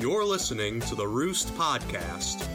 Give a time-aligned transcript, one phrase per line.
[0.00, 2.46] You're listening to the Roost Podcast.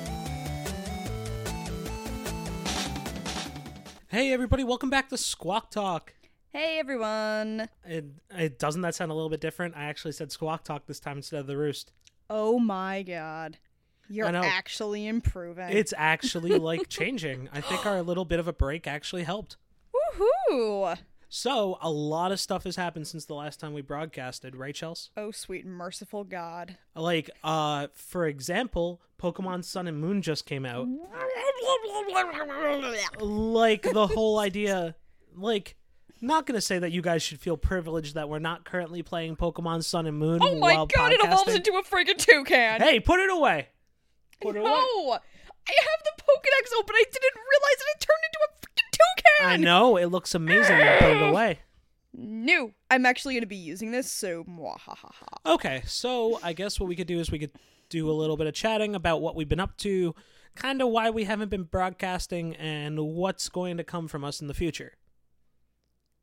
[4.08, 6.14] Hey everybody, welcome back to Squawk Talk.
[6.52, 7.68] Hey everyone.
[7.84, 8.06] It,
[8.38, 9.76] it doesn't that sound a little bit different?
[9.76, 11.92] I actually said Squawk Talk this time instead of the Roost.
[12.30, 13.58] Oh my god.
[14.10, 14.44] You're I know.
[14.44, 15.70] actually improving.
[15.70, 17.50] It's actually like changing.
[17.52, 19.58] I think our little bit of a break actually helped.
[20.50, 20.98] woohoo.
[21.36, 25.10] So a lot of stuff has happened since the last time we broadcasted, right, Chels?
[25.18, 26.78] Oh sweet merciful god.
[26.96, 30.88] Like, uh, for example, Pokemon Sun and Moon just came out.
[33.20, 34.94] Like the whole idea,
[35.36, 35.76] like,
[36.22, 39.84] not gonna say that you guys should feel privileged that we're not currently playing Pokemon
[39.84, 40.38] Sun and Moon.
[40.40, 42.80] Oh my god, it evolves into a freaking toucan.
[42.80, 43.70] Hey, put it away.
[44.40, 44.66] Put it no.
[44.66, 45.18] away.
[45.68, 46.94] I have the Pokedex open.
[46.94, 48.73] I didn't realize that it turned into a
[49.40, 49.52] toucan.
[49.52, 50.78] I know it looks amazing.
[50.78, 51.60] Now put it away.
[52.14, 52.72] No.
[52.92, 55.12] I'm actually going to be using this, so mwahaha.
[55.46, 57.52] Okay, so I guess what we could do is we could
[57.90, 60.14] do a little bit of chatting about what we've been up to,
[60.56, 64.48] kind of why we haven't been broadcasting, and what's going to come from us in
[64.48, 64.94] the future.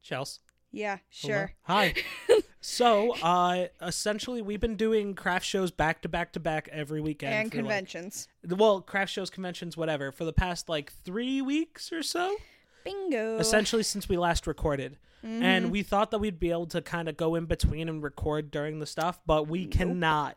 [0.05, 0.39] Chels.
[0.73, 1.35] Yeah, hello?
[1.35, 1.53] sure.
[1.63, 1.95] Hi.
[2.61, 7.35] so, uh, essentially, we've been doing craft shows back to back to back every weekend.
[7.35, 8.29] And for, like- conventions.
[8.49, 12.37] well, craft shows, conventions, whatever, for the past like three weeks or so.
[12.85, 13.39] Bingo.
[13.39, 14.99] essentially since we last recorded.
[15.25, 15.43] Mm-hmm.
[15.43, 18.51] And we thought that we'd be able to kind of go in between and record
[18.51, 20.37] during the stuff, but we cannot.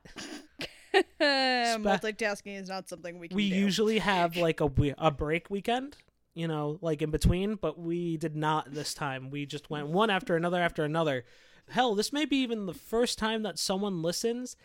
[1.22, 3.55] Multitasking is not something we can We do.
[3.55, 5.97] usually have like a a break weekend,
[6.33, 9.30] you know, like in between, but we did not this time.
[9.30, 11.25] We just went one after another after another.
[11.69, 14.57] Hell, this may be even the first time that someone listens.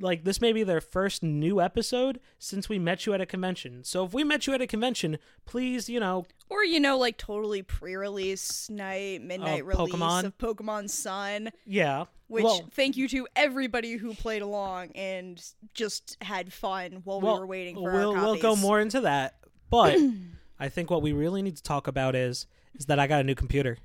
[0.00, 3.84] Like this may be their first new episode since we met you at a convention.
[3.84, 7.16] So if we met you at a convention, please, you know, Or you know, like
[7.16, 10.24] totally pre-release night, midnight Of release Pokemon?
[10.24, 11.50] of Pokemon Sun.
[11.64, 12.06] yeah.
[12.26, 15.40] Which well, thank you to everybody who played along and
[15.74, 19.36] just had fun while well, we were waiting for we'll, we'll go more into that
[19.70, 19.98] but
[20.58, 23.24] i think what we really need to talk about is is that i got a
[23.24, 23.76] new computer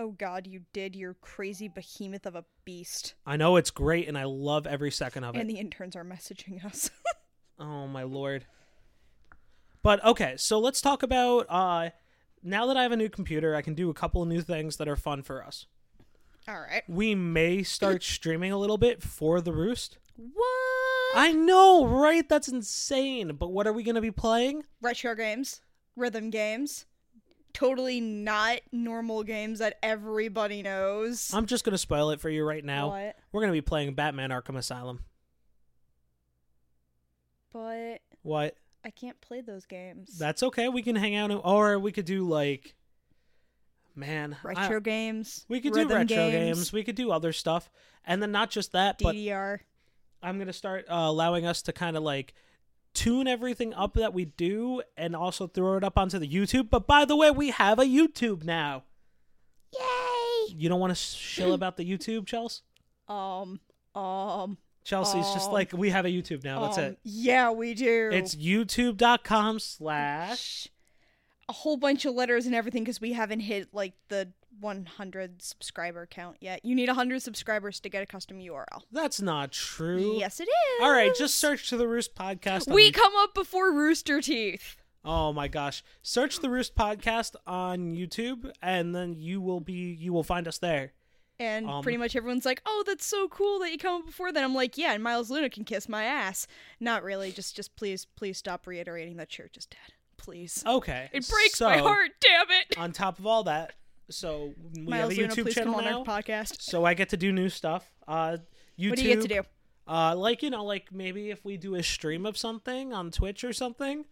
[0.00, 0.94] Oh God, you did!
[0.94, 3.14] You're crazy behemoth of a beast.
[3.26, 6.04] i know it's great and i love every second of it And the interns are
[6.04, 6.90] messaging us.
[7.58, 8.46] oh my lord
[9.82, 11.90] but okay so let's talk about uh
[12.42, 14.76] now that i have a new computer i can do a couple of new things
[14.76, 15.66] that are fun for us
[16.46, 16.82] All right.
[16.88, 21.16] we may start streaming a little bit for the roost What?
[21.16, 25.62] i know right that's insane but what are we going to be playing Retro games,
[25.96, 26.84] rhythm games,
[27.58, 31.32] totally not normal games that everybody knows.
[31.34, 33.16] i'm just going to spoil it for you right now What?
[33.32, 35.00] we're going to be playing batman arkham asylum
[37.52, 40.16] But what I can't play those games.
[40.18, 40.68] That's okay.
[40.68, 42.74] We can hang out, and- or we could do like,
[43.94, 45.44] man, I- retro games.
[45.48, 46.72] we could do retro games, games.
[46.72, 47.70] We could do other stuff,
[48.06, 49.60] and then not just that, but DDR.
[50.22, 52.34] I'm gonna start uh, allowing us to kind of like
[52.98, 56.68] tune everything up that we do, and also throw it up onto the YouTube.
[56.70, 58.82] But by the way, we have a YouTube now.
[59.72, 60.54] Yay!
[60.56, 62.62] You don't want to shill about the YouTube, Chelsea?
[63.06, 63.60] Um,
[63.94, 66.60] um, Chelsea, it's just Um, like we have a YouTube now.
[66.62, 66.98] That's um, it.
[67.04, 68.10] Yeah, we do.
[68.12, 70.68] It's youtube.com slash.
[71.48, 74.28] a whole bunch of letters and everything because we haven't hit like the
[74.60, 76.64] 100 subscriber count yet.
[76.64, 78.82] You need 100 subscribers to get a custom URL.
[78.92, 80.16] That's not true.
[80.18, 80.82] Yes, it is.
[80.82, 82.68] All right, just search to the Roost Podcast.
[82.68, 84.76] on we come up before Rooster Teeth.
[85.04, 85.82] Oh my gosh.
[86.02, 90.58] Search the Roost podcast on YouTube and then you will be you will find us
[90.58, 90.92] there.
[91.40, 94.32] And Um, pretty much everyone's like, "Oh, that's so cool that you come up before."
[94.32, 96.48] Then I'm like, "Yeah, and Miles Luna can kiss my ass."
[96.80, 97.30] Not really.
[97.30, 99.94] Just, just please, please stop reiterating that church is dead.
[100.16, 100.64] Please.
[100.66, 101.08] Okay.
[101.12, 102.10] it breaks so, my heart.
[102.20, 102.76] Damn it.
[102.76, 103.74] On top of all that,
[104.10, 105.98] so we Miles have a Luna, YouTube please channel come on now.
[106.00, 106.62] our podcast.
[106.62, 107.90] So I get to do new stuff.
[108.06, 108.38] Uh
[108.78, 109.42] YouTube What do you get to do?
[109.86, 113.44] Uh like you know, like maybe if we do a stream of something on Twitch
[113.44, 114.04] or something,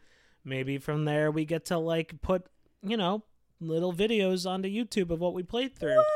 [0.44, 2.46] maybe from there we get to like put,
[2.82, 3.24] you know,
[3.60, 5.96] little videos onto YouTube of what we played through.
[5.96, 6.06] What?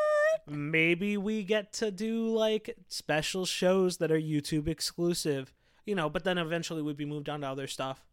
[0.46, 5.52] maybe we get to do like special shows that are YouTube exclusive,
[5.84, 8.04] you know, but then eventually we'd be moved on to other stuff.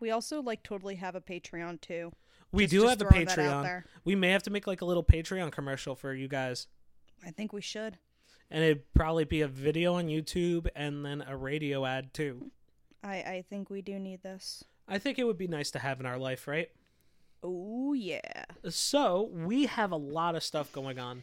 [0.00, 2.12] We also like totally have a Patreon too.
[2.52, 3.84] We Just- do just have a throwing that out Patreon.
[4.04, 6.66] We may have to make like a little Patreon commercial for you guys.
[7.24, 7.98] I think we should.
[8.50, 12.50] And it'd probably be a video on YouTube and then a radio ad too.
[13.04, 14.64] I I think we do need this.
[14.88, 16.70] I think it would be nice to have in our life, right?
[17.42, 18.44] Oh yeah.
[18.70, 21.22] So we have a lot of stuff going on.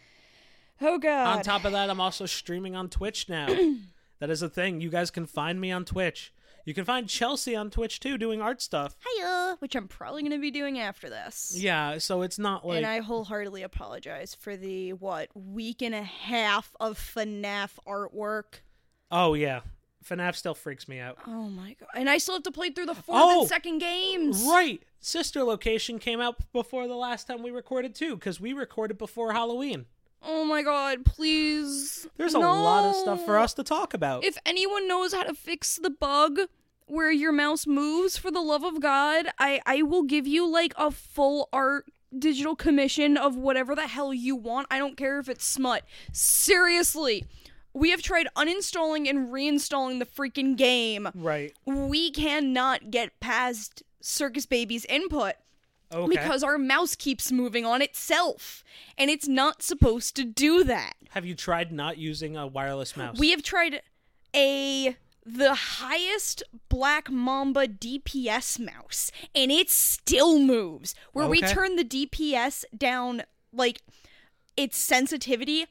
[0.81, 1.37] Oh god.
[1.37, 3.47] On top of that, I'm also streaming on Twitch now.
[4.19, 4.79] that is a thing.
[4.81, 6.31] You guys can find me on Twitch.
[6.65, 8.95] You can find Chelsea on Twitch too, doing art stuff.
[9.17, 11.53] Hiya, which I'm probably going to be doing after this.
[11.55, 16.01] Yeah, so it's not like and I wholeheartedly apologize for the what week and a
[16.03, 18.61] half of FNAF artwork.
[19.11, 19.61] oh yeah,
[20.03, 21.19] FNAF still freaks me out.
[21.27, 21.89] Oh my god!
[21.95, 24.43] And I still have to play through the fourth Oh, and second games.
[24.49, 24.81] Right.
[24.99, 29.33] Sister Location came out before the last time we recorded too, because we recorded before
[29.33, 29.85] Halloween.
[30.23, 31.05] Oh my god!
[31.05, 32.07] Please.
[32.17, 34.23] There's a lot of stuff for us to talk about.
[34.23, 36.39] If anyone knows how to fix the bug
[36.87, 40.73] where your mouse moves, for the love of God, I I will give you like
[40.77, 41.85] a full art
[42.17, 44.67] digital commission of whatever the hell you want.
[44.71, 45.83] I don't care if it's smut.
[46.11, 47.25] Seriously.
[47.73, 51.09] We have tried uninstalling and reinstalling the freaking game.
[51.13, 51.51] right.
[51.65, 55.33] We cannot get past Circus Baby's input
[55.93, 56.07] Okay.
[56.15, 58.63] because our mouse keeps moving on itself.
[58.97, 60.93] And it's not supposed to do that.
[61.11, 63.17] Have you tried not using a wireless mouse?
[63.17, 63.81] We have tried
[64.35, 70.93] a the highest Black Mamba DPS mouse, and it still moves.
[71.13, 73.81] Where we turn the DPS down, like
[74.55, 75.65] its sensitivity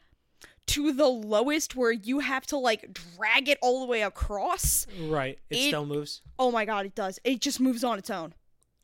[0.66, 4.86] to the lowest, where you have to like drag it all the way across.
[5.02, 5.38] right.
[5.50, 6.22] It, It- still moves.
[6.38, 7.20] Oh my god, it does.
[7.22, 8.34] It just moves on its own.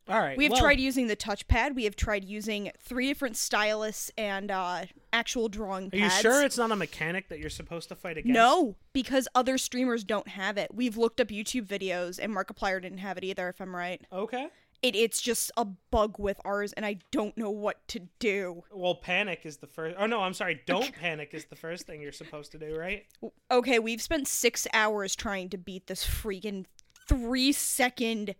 [0.07, 0.37] All right.
[0.37, 1.75] We have well, tried using the touchpad.
[1.75, 6.57] We have tried using three different stylus and uh, actual drawing Are you sure it's
[6.57, 8.33] not a mechanic that you're supposed to fight against?
[8.33, 10.73] No, because other streamers don't have it.
[10.73, 14.01] We've looked up YouTube videos, and Markiplier didn't have it either, if I'm right.
[14.11, 14.47] Okay.
[14.81, 18.63] It, it's just a bug with ours, and I don't know what to do.
[18.73, 19.95] Well, panic is the first.
[19.99, 20.61] Oh no, I'm sorry.
[20.65, 23.05] Don't panic is the first thing you're supposed to do, right?
[23.51, 26.65] Okay, we've spent six hours trying to beat this freaking
[27.07, 28.33] three second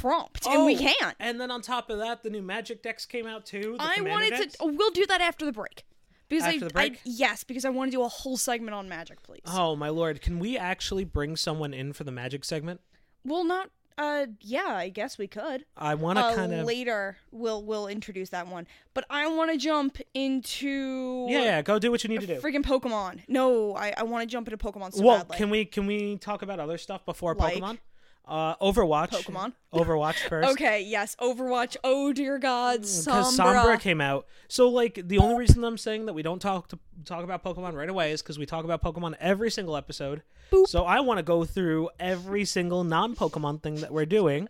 [0.00, 1.16] prompt, and we Oh, can't.
[1.20, 3.76] And then on top of that, the new Magic decks came out too.
[3.78, 4.56] the I wanted decks.
[4.58, 4.66] to.
[4.66, 5.84] We'll do that after the break.
[6.28, 6.92] Because After I, the break?
[6.94, 9.42] I yes, because I want to do a whole segment on magic, please.
[9.46, 10.20] Oh my lord!
[10.22, 12.80] Can we actually bring someone in for the Magic segment?
[13.24, 13.70] well, not.
[13.96, 15.64] Uh, yeah, I guess we could.
[15.76, 16.66] I want to uh, kind of.
[16.66, 18.66] later we'll we'll introduce that one.
[18.92, 22.40] But I want to jump into Yeah, yeah, go do what you need to do.
[22.40, 23.20] freaking Pokemon.
[23.28, 25.36] No, I, I want to jump into Pokemon so well, badly.
[25.36, 27.54] can we can we talk about other stuff before Like?
[27.58, 27.78] Pokemon?
[28.26, 29.10] Uh, Overwatch.
[29.10, 29.52] Pokemon?
[29.72, 30.48] Overwatch first.
[30.52, 31.76] Okay, yes, Overwatch.
[31.84, 33.62] Oh dear God, Because Sombra.
[33.62, 36.78] Sombra came out, so like the only reason I'm saying that we don't talk to
[37.04, 40.22] talk about Pokemon right away is because we talk about Pokemon every single episode.
[40.50, 40.66] Boop.
[40.68, 44.48] So I want to go through every single non-Pokemon thing that we're doing,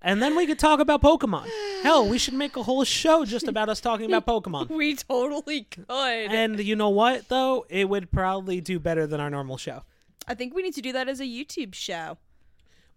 [0.00, 1.48] and then we could talk about Pokemon.
[1.82, 4.68] Hell, we should make a whole show just about us talking about Pokemon.
[4.76, 5.84] we totally could.
[5.90, 9.82] And you know what though, it would probably do better than our normal show.
[10.28, 12.18] I think we need to do that as a YouTube show.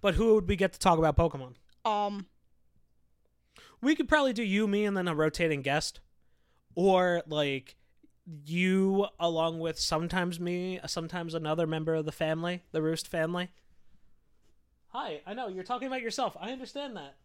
[0.06, 1.56] But who would we get to talk about Pokemon?
[1.84, 2.28] Um,
[3.81, 6.00] We could probably do you, me, and then a rotating guest,
[6.75, 7.75] or like
[8.46, 13.50] you along with sometimes me, sometimes another member of the family, the Roost family.
[14.90, 16.38] Hi, I know you're talking about yourself.
[16.40, 17.16] I understand that.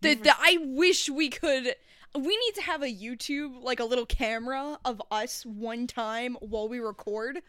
[0.00, 1.72] the, the, I wish we could.
[2.16, 6.68] We need to have a YouTube, like a little camera of us one time while
[6.68, 7.42] we record.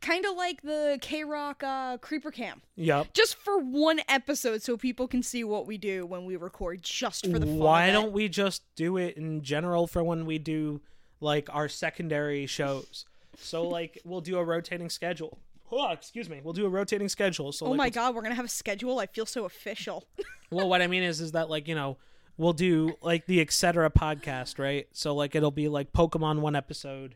[0.00, 2.62] Kind of like the K Rock uh, Creeper Cam.
[2.76, 3.12] Yep.
[3.12, 7.26] just for one episode so people can see what we do when we record just
[7.26, 10.80] for the fun Why don't we just do it in general for when we do
[11.20, 13.04] like our secondary shows?
[13.36, 15.38] So like we'll do a rotating schedule.
[15.72, 16.40] Oh, excuse me.
[16.42, 17.52] We'll do a rotating schedule.
[17.52, 20.04] So oh like, my god we're gonna have a schedule i feel so official
[20.50, 21.96] Well, what I mean is, is that like you know,
[22.36, 23.90] we'll do like the etc.
[23.90, 24.88] podcast, right?
[24.92, 27.14] So like it'll be like Pokemon one episode,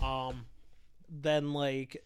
[0.00, 0.46] um,
[1.08, 2.02] then like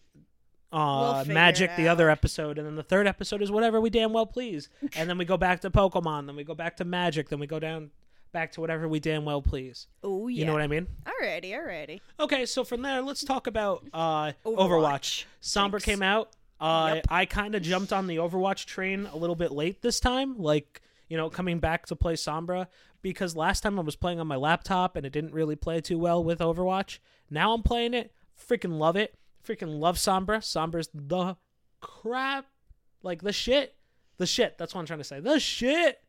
[0.73, 4.13] uh figure Magic the other episode, and then the third episode is whatever we damn
[4.13, 7.29] well please, and then we go back to Pokemon, then we go back to Magic,
[7.29, 7.91] then we go down
[8.31, 9.87] back to whatever we damn well please.
[10.03, 10.87] oh yeah You know what I mean?
[11.05, 14.55] alrighty alrighty Okay, so from there, let's talk about uh, Overwatch.
[14.55, 15.25] Overwatch.
[15.41, 15.85] Sombra Thanks.
[15.85, 16.29] came out.
[16.59, 17.07] Uh, Yep.
[17.09, 20.81] I kind of jumped on the Overwatch train a little bit late this time, like
[21.09, 22.67] you know, coming back to play Sombra
[23.01, 25.97] because last time I was playing on my laptop and it didn't really play too
[25.99, 26.99] well with Overwatch.
[27.29, 29.15] Now I'm playing it, freaking love it,
[29.47, 30.37] freaking love Sombra.
[30.39, 31.35] Sombra's the
[31.79, 32.45] crap,
[33.03, 33.75] like the shit,
[34.17, 34.57] the shit.
[34.57, 35.19] That's what I'm trying to say.
[35.19, 35.99] The shit.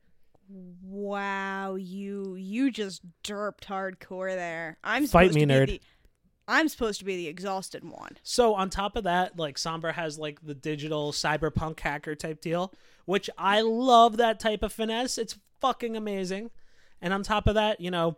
[0.82, 5.66] wow you you just derped hardcore there i'm Fight supposed me, to be nerd.
[5.66, 5.80] the
[6.48, 10.18] i'm supposed to be the exhausted one So on top of that, like Sombra has
[10.18, 12.72] like the digital cyberpunk hacker type deal,
[13.06, 15.16] which I love that type of finesse.
[15.16, 16.50] It's fucking amazing.
[17.00, 18.16] And on top of that, you know,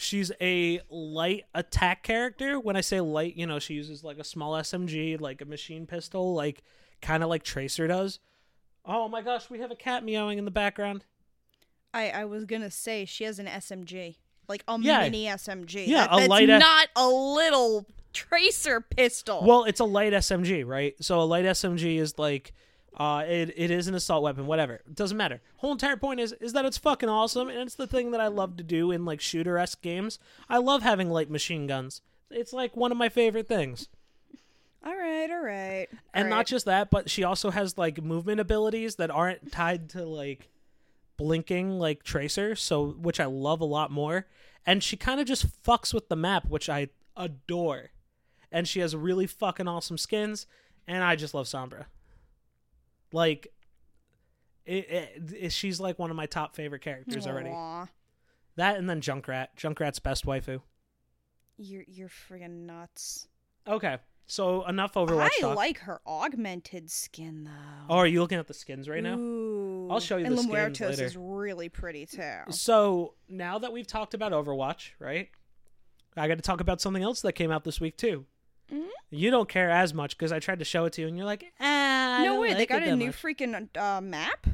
[0.00, 2.58] she's a light attack character.
[2.58, 5.86] When I say light, you know, she uses like a small SMG, like a machine
[5.86, 6.62] pistol, like
[7.02, 8.18] kind of like Tracer does.
[8.84, 11.04] Oh my gosh, we have a cat meowing in the background.
[11.92, 14.16] i i was gonna say she has an smg
[14.48, 15.00] like a Yeah.
[15.00, 19.84] mini smg Yeah, That- a that's light not a little tracer pistol Well, it's a
[19.84, 20.94] light SMG, right?
[21.00, 22.52] So a light SMG is like
[22.96, 24.74] uh it, it is an assault weapon, whatever.
[24.74, 25.40] It doesn't matter.
[25.56, 28.28] Whole entire point is is that it's fucking awesome and it's the thing that I
[28.28, 30.18] love to do in like shooter esque games.
[30.48, 32.02] I love having light machine guns.
[32.30, 33.88] It's like one of my favorite things.
[34.84, 35.88] All right, all right.
[36.14, 39.90] and all not just that, but she also has like movement abilities that aren't tied
[39.90, 40.48] to like
[41.18, 44.26] blinking like Tracer, so which I love a lot more.
[44.64, 47.90] And she kind of just fucks with the map, which I adore.
[48.50, 50.46] And she has really fucking awesome skins,
[50.86, 51.84] and I just love Sombra.
[53.12, 53.52] Like,
[54.66, 57.50] it, it, it- she's like one of my top favorite characters already.
[58.56, 59.48] That and then Junkrat.
[59.56, 60.60] Junkrat's best waifu.
[61.56, 63.28] you're you're friggin' nuts.
[63.66, 65.56] Okay, so enough Overwatch I talk.
[65.56, 67.86] like her augmented skin though.
[67.94, 69.16] oh, are you looking at the skins right now?
[69.16, 69.88] Ooh.
[69.90, 71.04] I'll show you and the skins later.
[71.04, 72.38] is really pretty too.
[72.50, 75.28] So now that we've talked about Overwatch, right?
[76.16, 78.26] I got to talk about something else that came out this week too.
[78.72, 78.88] Mhm.
[79.10, 81.26] You don't care as much because I tried to show it to you, and you're
[81.26, 81.44] like.
[82.20, 84.46] I no way, they got a new much." freaking uh, map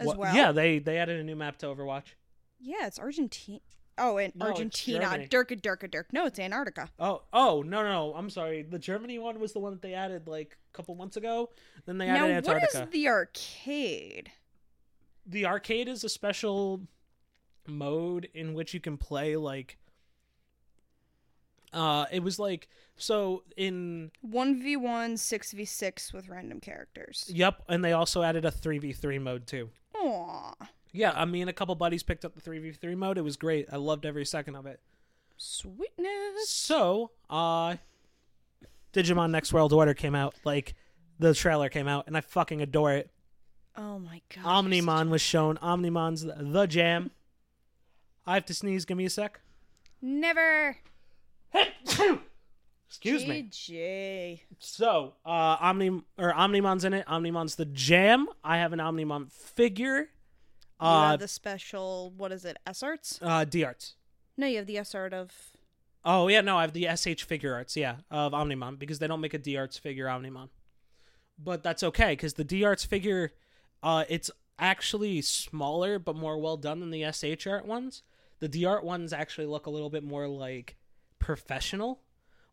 [0.00, 0.34] as What- well.
[0.34, 2.14] Yeah, they they added a new map to Overwatch.
[2.60, 3.60] Yeah, it's Argentina.
[4.00, 5.00] Oh, and No, Argentina.
[5.28, 6.04] Durka, Durka, Durk.
[6.12, 6.88] No, it's Antarctica.
[7.00, 8.62] Oh, oh no, no, no, I'm sorry.
[8.62, 11.50] The Germany one was the one that they added like a couple months ago.
[11.84, 12.84] Then they added what Antarctica.
[12.84, 14.30] is the arcade?
[15.26, 16.80] the arcade is a special
[17.66, 19.76] mode in which you can play like
[21.72, 27.30] uh it was like so in 1v1, 6v6 with random characters.
[27.32, 29.70] yep and they also added a 3v3 mode too.
[29.96, 30.52] Aw,
[30.92, 33.18] yeah i mean a couple buddies picked up the 3v3 mode.
[33.18, 33.66] It was great.
[33.72, 34.80] I loved every second of it.
[35.36, 36.48] Sweetness.
[36.48, 37.76] so uh
[38.92, 40.74] digimon next world order came out like
[41.18, 43.10] the trailer came out and i fucking adore it.
[43.76, 44.64] Oh my god.
[44.64, 45.56] omnimon was shown.
[45.58, 47.10] Omnimon's the jam.
[48.26, 48.84] I have to sneeze.
[48.84, 49.40] Give me a sec.
[50.02, 50.76] Never.
[51.54, 54.40] Excuse me GG.
[54.58, 55.88] So, uh, Omni
[56.18, 57.06] or Omnimon's in it.
[57.06, 58.28] Omnimon's the jam.
[58.44, 59.98] I have an Omnimon figure.
[60.80, 63.18] You Uh, have the special, what is it, S arts?
[63.22, 63.94] uh, D arts.
[64.36, 65.32] No, you have the S art of.
[66.04, 67.76] Oh yeah, no, I have the SH figure arts.
[67.76, 70.48] Yeah, of Omnimon because they don't make a D arts figure Omnimon.
[71.38, 73.32] But that's okay because the D arts figure,
[73.82, 78.02] uh, it's actually smaller but more well done than the SH art ones.
[78.40, 80.76] The D art ones actually look a little bit more like
[81.18, 82.00] professional,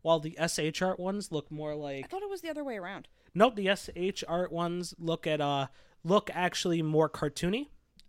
[0.02, 2.04] while the SH art ones look more like.
[2.04, 3.08] I thought it was the other way around.
[3.34, 5.66] Nope, the SH art ones look at uh
[6.04, 7.68] look actually more cartoony,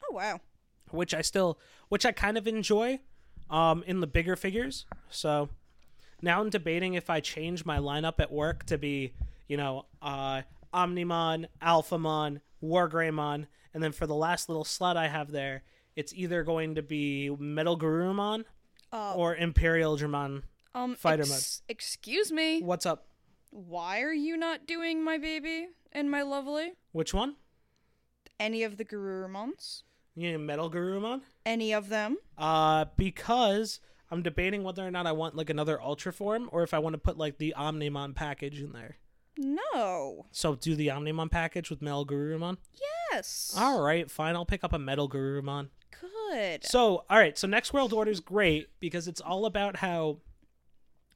[0.10, 0.40] Oh, wow.
[0.92, 1.60] which I still
[1.90, 3.00] which I kind of enjoy
[3.50, 4.86] um in the bigger figures.
[5.10, 5.50] So
[6.22, 9.14] now I'm debating if I change my lineup at work to be,
[9.48, 15.32] you know, uh Omnimon, Alphamon, Wargreymon, and then for the last little slot I have
[15.32, 15.64] there,
[15.96, 18.44] it's either going to be Metal Garurumon
[18.92, 22.62] Uh, or Imperial German um, fighter ex- Excuse me.
[22.62, 23.08] What's up?
[23.52, 26.74] Why are you not doing my baby and my lovely?
[26.92, 27.36] Which one?
[28.40, 29.84] Any of the Garurumons?
[30.16, 31.22] You mean Metal Garurumon?
[31.46, 32.18] Any of them?
[32.38, 33.80] Uh, because
[34.10, 36.94] I'm debating whether or not I want like another Ultra form or if I want
[36.94, 38.98] to put like the Omnimon package in there.
[39.38, 40.26] No.
[40.32, 42.58] So do the Omnimon package with Metal Garurumon.
[43.12, 43.54] Yes.
[43.58, 44.36] All right, fine.
[44.36, 45.70] I'll pick up a Metal Garurumon.
[46.00, 46.66] Good.
[46.66, 47.38] So, all right.
[47.38, 50.18] So next World Order is great because it's all about how,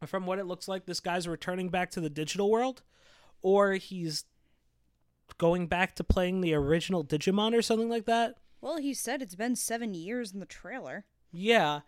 [0.05, 2.81] from what it looks like, this guy's returning back to the digital world,
[3.41, 4.25] or he's
[5.37, 8.35] going back to playing the original Digimon or something like that.
[8.61, 11.05] Well, he said it's been seven years in the trailer.
[11.31, 11.81] Yeah.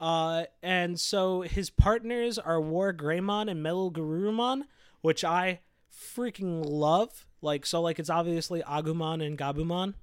[0.00, 4.62] Uh, and so his partners are WarGreymon and Metal Garurumon,
[5.00, 5.60] which I
[5.92, 7.26] freaking love.
[7.40, 9.94] Like, so, like, it's obviously Agumon and Gabumon.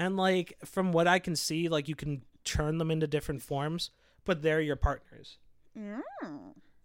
[0.00, 3.90] And, like, from what I can see, like, you can turn them into different forms,
[4.24, 5.36] but they're your partners.
[5.78, 6.00] Mm.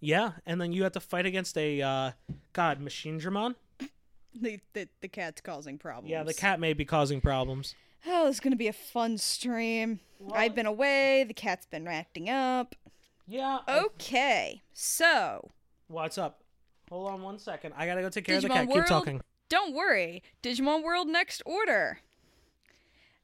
[0.02, 0.34] Yeah.
[0.46, 2.12] And then you have to fight against a, uh,
[2.52, 3.56] God, Machinedramon?
[4.34, 6.12] The, the the cat's causing problems.
[6.12, 7.74] Yeah, the cat may be causing problems.
[8.06, 10.02] Oh, it's gonna be a fun stream.
[10.34, 11.24] I've been away.
[11.24, 12.76] The cat's been acting up.
[13.28, 13.60] Yeah.
[13.66, 15.52] Okay, so
[15.88, 16.42] What's up?
[16.90, 17.76] Hold on one second.
[17.78, 18.68] I gotta go take care of the cat.
[18.68, 19.22] World Keep talking.
[19.48, 20.22] don't worry.
[20.44, 22.00] Digimon World Next Order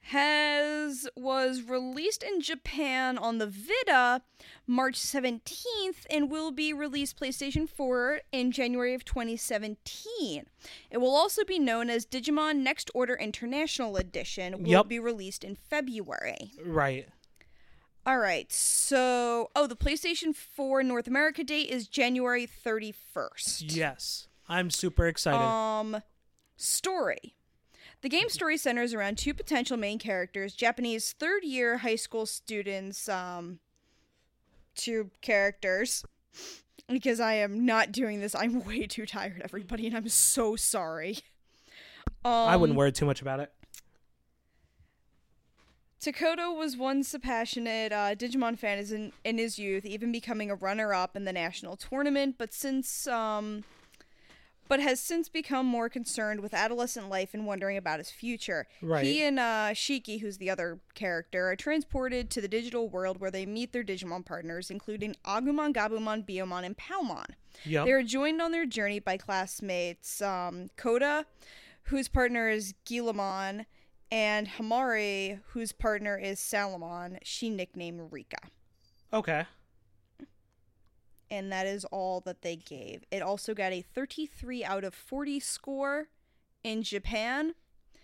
[0.06, 4.22] has was released in Japan on the Vita
[4.68, 10.46] March 17th and will be released PlayStation 4 in January of 2017.
[10.90, 14.88] It will also be known as Digimon Next Order International Edition will Yep.
[14.88, 16.52] be released in February.
[16.64, 17.08] Right.
[18.06, 18.52] All right.
[18.52, 23.76] So, oh, the PlayStation 4 North America date is January 31st.
[23.76, 24.28] Yes.
[24.50, 25.40] I'm super excited.
[25.40, 26.02] Um,
[26.58, 27.36] story.
[28.02, 33.08] The game story centers around two potential main characters, Japanese third year high school students,
[33.08, 33.60] um,
[34.76, 36.04] two characters.
[36.90, 38.36] Because I am not doing this.
[38.36, 41.20] I'm way too tired, everybody, and I'm so sorry.
[42.26, 43.52] Um, I wouldn't worry too much about it.
[46.02, 50.56] Takuto was once a passionate uh, Digimon fan in, in his youth, even becoming a
[50.56, 52.36] runner up in the national tournament.
[52.40, 53.64] But since um,
[54.72, 58.68] but has since become more concerned with adolescent life and wondering about his future.
[58.82, 59.04] Right.
[59.04, 63.30] He and uh, Shiki, who's the other character, are transported to the digital world where
[63.30, 67.26] they meet their Digimon partners, including Agumon, Gabumon, Biyomon, and Palmon.
[67.66, 67.86] Yep.
[67.86, 71.26] They are joined on their journey by classmates um, Kouta,
[71.88, 73.66] whose partner is Guilmon,
[74.10, 77.18] and Himari, whose partner is Salamon.
[77.24, 78.38] She nicknamed Rika.
[79.12, 79.44] Okay.
[81.32, 83.04] And that is all that they gave.
[83.10, 86.10] It also got a 33 out of 40 score
[86.64, 87.56] in Japan,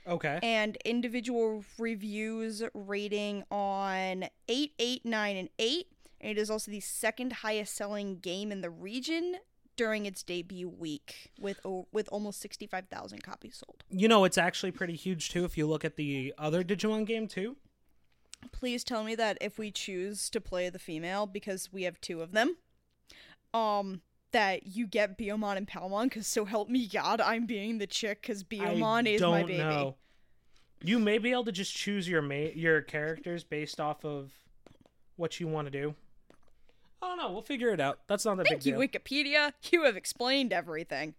[0.08, 0.40] Okay.
[0.42, 5.88] and individual reviews rating on 8, 8, 9, and 8.
[6.22, 9.36] And it is also the second highest selling game in the region
[9.76, 13.84] during its debut week with o- with almost 65,000 copies sold.
[13.92, 17.28] You know, it's actually pretty huge too if you look at the other Digimon game
[17.28, 17.58] too.
[18.52, 22.22] Please tell me that if we choose to play the female because we have two
[22.22, 22.58] of them,
[23.58, 27.88] um that you get Biyomon and Palmon cuz so help me god I'm being the
[27.88, 29.58] chick cuz Biyomon I is don't my baby.
[29.58, 29.96] know.
[30.84, 34.32] You may be able to just choose your ma- your characters based off of
[35.16, 35.96] what you want to do.
[37.02, 37.32] I don't know.
[37.32, 38.00] We'll figure it out.
[38.08, 38.82] That's not a Thank big you deal.
[38.82, 39.54] Wikipedia.
[39.72, 41.16] You have explained everything.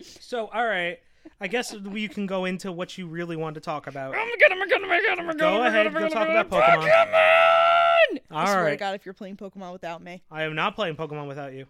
[0.00, 0.98] So, all right.
[1.40, 4.14] I guess we can go into what you really want to talk about.
[4.14, 5.38] Oh my god, oh my god, oh my god, oh my god.
[5.38, 7.77] Go my ahead, God, my go talk oh about God, Pokemon.
[8.14, 8.20] Pokemon!
[8.30, 10.22] I All swear to god if you're playing Pokemon without me.
[10.30, 11.66] I am not playing Pokemon without you.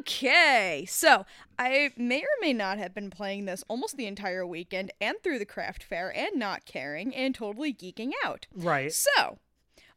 [0.00, 1.24] Okay, so
[1.58, 5.38] I may or may not have been playing this almost the entire weekend and through
[5.38, 8.46] the craft fair and not caring and totally geeking out.
[8.52, 8.92] Right.
[8.92, 9.38] So,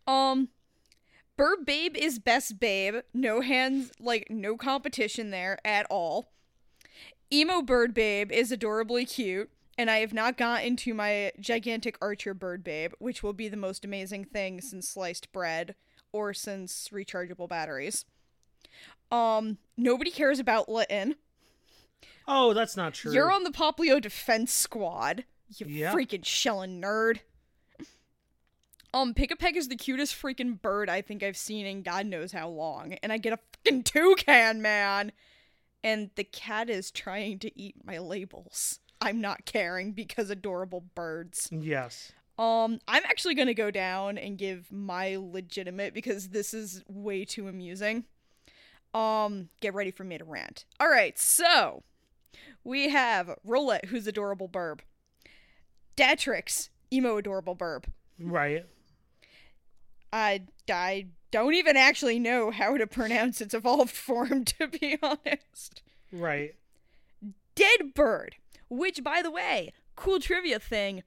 [0.06, 0.50] um,
[1.38, 2.98] Bird Babe is best babe.
[3.14, 6.28] No hands, like, no competition there at all.
[7.32, 12.34] Emo Bird Babe is adorably cute, and I have not gotten to my gigantic Archer
[12.34, 15.76] Bird Babe, which will be the most amazing thing since sliced bread
[16.12, 18.06] or since rechargeable batteries.
[19.12, 21.16] Um, nobody cares about Litten.
[22.28, 23.14] Oh, that's not true.
[23.14, 25.26] You're on the Poplio Defense Squad.
[25.50, 25.94] You Yeah.
[25.94, 27.20] freaking shelling nerd.
[28.94, 32.48] Um, Pikipek is the cutest freaking bird I think I've seen in God knows how
[32.48, 32.94] long.
[33.02, 35.12] And I get a fucking toucan, man!
[35.84, 38.80] And the cat is trying to eat my labels.
[39.04, 41.50] I'm not caring because adorable birds.
[41.52, 42.14] Yes.
[42.40, 47.48] Um, I'm actually gonna go down and give my legitimate because this is way too
[47.50, 48.06] amusing.
[48.94, 50.66] Um, get ready for me to rant.
[50.82, 51.84] Alright, so
[52.64, 54.80] we have Rowlet, who's adorable burb.
[55.98, 57.86] Dartrix, emo adorable burb.
[58.18, 58.66] Right.
[60.14, 65.82] I I don't even actually know how to pronounce its evolved form, to be honest.
[66.12, 66.56] Right.
[67.56, 68.36] Dead bird,
[68.74, 71.04] which by the way, cool trivia thing.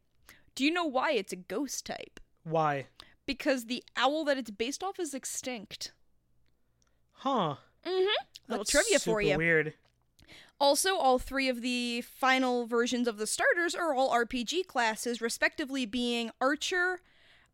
[0.54, 2.20] Do you know why it's a ghost type?
[2.44, 2.86] Why?
[3.26, 5.92] Because the owl that it's based off is extinct.
[7.12, 7.56] Huh.
[7.84, 8.48] Mm-hmm.
[8.48, 9.36] Little trivia for you.
[9.36, 9.74] Weird.
[10.58, 15.84] Also, all three of the final versions of the starters are all RPG classes, respectively
[15.84, 17.00] being Archer,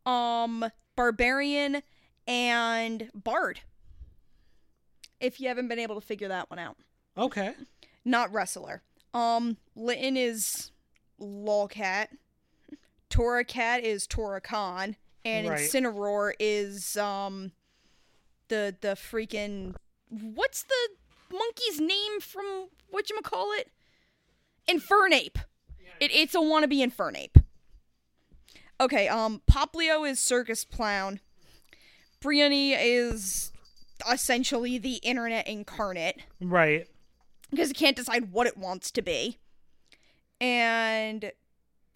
[0.06, 1.82] um, Barbarian,
[2.28, 3.60] and Bard.
[5.20, 6.76] If you haven't been able to figure that one out.
[7.18, 7.54] Okay.
[8.04, 8.82] Not Wrestler.
[9.14, 10.70] Um, Litten is
[11.20, 12.08] Lolcat.
[13.10, 14.96] Torracat is Torakan.
[15.24, 15.60] And Right.
[15.60, 17.52] Incineroar is, um,
[18.48, 19.74] the, the freaking,
[20.08, 20.88] what's the
[21.32, 23.16] monkey's name from what you
[24.68, 25.36] Infernape.
[26.00, 27.42] It, it's a wannabe Infernape.
[28.80, 31.20] Okay, um, Poplio is Circus Clown.
[32.20, 33.52] Brionne is
[34.10, 36.88] essentially the internet incarnate Right.
[37.52, 39.38] Because it can't decide what it wants to be.
[40.40, 41.30] And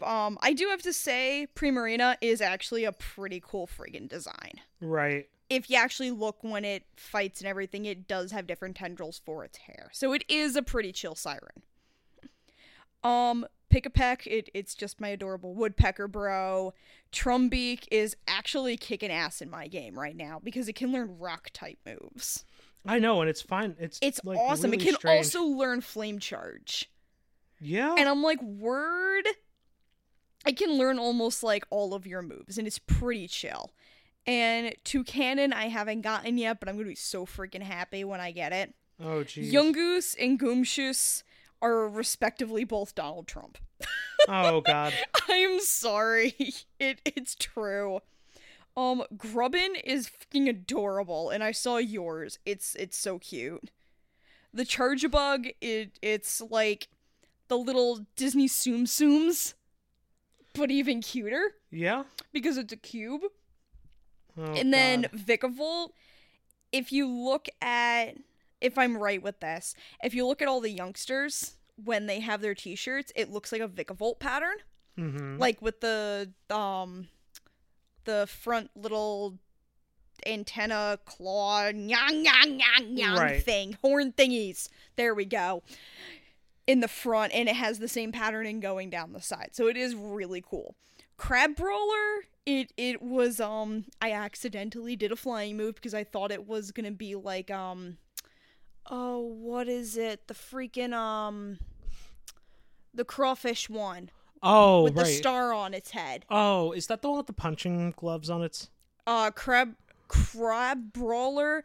[0.01, 4.61] um, I do have to say, Primarina is actually a pretty cool friggin' design.
[4.79, 5.27] Right.
[5.49, 9.43] If you actually look when it fights and everything, it does have different tendrils for
[9.43, 9.89] its hair.
[9.91, 11.63] So it is a pretty chill siren.
[13.03, 16.73] Um, Pikipek, it, it's just my adorable woodpecker bro.
[17.11, 21.49] Trumbeak is actually kicking ass in my game right now because it can learn rock
[21.53, 22.45] type moves.
[22.87, 23.75] I know, and it's fine.
[23.79, 24.71] It's It's like, awesome.
[24.71, 25.25] really it can strange.
[25.25, 26.89] also learn flame charge.
[27.59, 27.95] Yeah.
[27.97, 29.27] And I'm like, word?
[30.45, 33.71] I can learn almost like all of your moves, and it's pretty chill.
[34.25, 38.31] And Toucannon, I haven't gotten yet, but I'm gonna be so freaking happy when I
[38.31, 38.73] get it.
[38.99, 39.51] oh jeez.
[39.51, 41.23] Yungoos and Gumshoos
[41.61, 43.57] are respectively both Donald Trump.
[44.27, 44.93] Oh god.
[45.29, 46.35] I am sorry.
[46.79, 48.01] It it's true.
[48.77, 52.37] Um, Grubbin is fucking adorable, and I saw yours.
[52.45, 53.71] It's it's so cute.
[54.53, 56.87] The Charjabug, it it's like
[57.47, 59.55] the little Disney Tsum Tsums,
[60.53, 62.03] but even cuter Yeah.
[62.31, 63.21] because it's a cube.
[64.37, 65.11] Oh, and then God.
[65.25, 65.89] Vikavolt,
[66.71, 68.17] if you look at
[68.61, 72.41] if I'm right with this, if you look at all the youngsters when they have
[72.41, 74.57] their t-shirts, it looks like a Vikavolt pattern,
[74.99, 75.37] Mm-hmm.
[75.39, 77.07] like with the um
[78.07, 79.37] the front little
[80.25, 83.43] antenna claw yang yang yang yang Right.
[83.43, 84.67] thing, horn thingies.
[84.95, 85.61] There we go.
[86.65, 89.77] In the front, and it has the same patterning going down the side, so it
[89.77, 90.75] is really cool.
[91.17, 96.47] Crabrawler, it it was um I accidentally did a flying move because I thought it
[96.47, 97.97] was gonna be like um
[98.89, 101.57] oh what is it the freaking um
[102.93, 104.09] the crawfish one
[104.43, 105.05] oh, with right.
[105.05, 106.25] the star on its head.
[106.29, 108.69] Oh, is that the one with the punching gloves on its?
[109.05, 109.75] Uh, crab,
[110.09, 111.61] Crabrawler,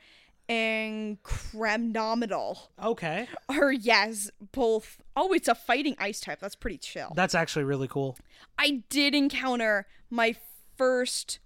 [0.48, 4.98] and Crabominable Okay, Or yes both.
[5.16, 6.40] Oh, it's a fighting ice type.
[6.40, 7.12] That's pretty chill.
[7.14, 8.16] that's actually really cool.
[8.58, 10.36] I did encounter my
[10.76, 11.38] first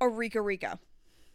[0.00, 0.78] Arika Rika,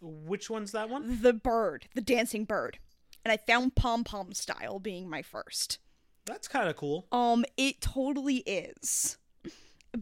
[0.01, 1.21] Which one's that one?
[1.21, 2.77] the bird, the dancing bird,
[3.25, 5.79] and I found pom pom style being my first.
[6.25, 7.07] That's kind of cool.
[7.11, 9.17] Um, it totally is.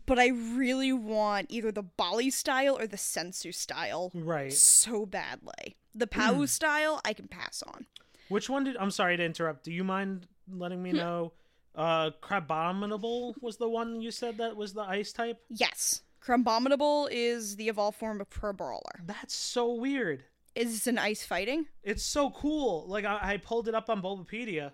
[0.06, 4.54] But I really want either the Baile style or the Sensu style Right.
[4.54, 5.76] so badly.
[5.94, 7.86] The Pau style, I can pass on.
[8.30, 8.78] Which one did?
[8.78, 9.66] I'm sorry to interrupt.
[9.66, 11.34] Do you mind letting me know?
[11.76, 15.40] Uh, Crabominable was the one you said that was the ice type.
[15.50, 16.02] Yes.
[16.24, 19.02] Crabominable is the evolved form of Pro Brawler.
[19.06, 20.24] That's so weird.
[20.56, 21.66] Is this an ice fighting?
[21.84, 22.86] It's so cool.
[22.88, 24.72] Like I, I pulled it up on Bulbapedia.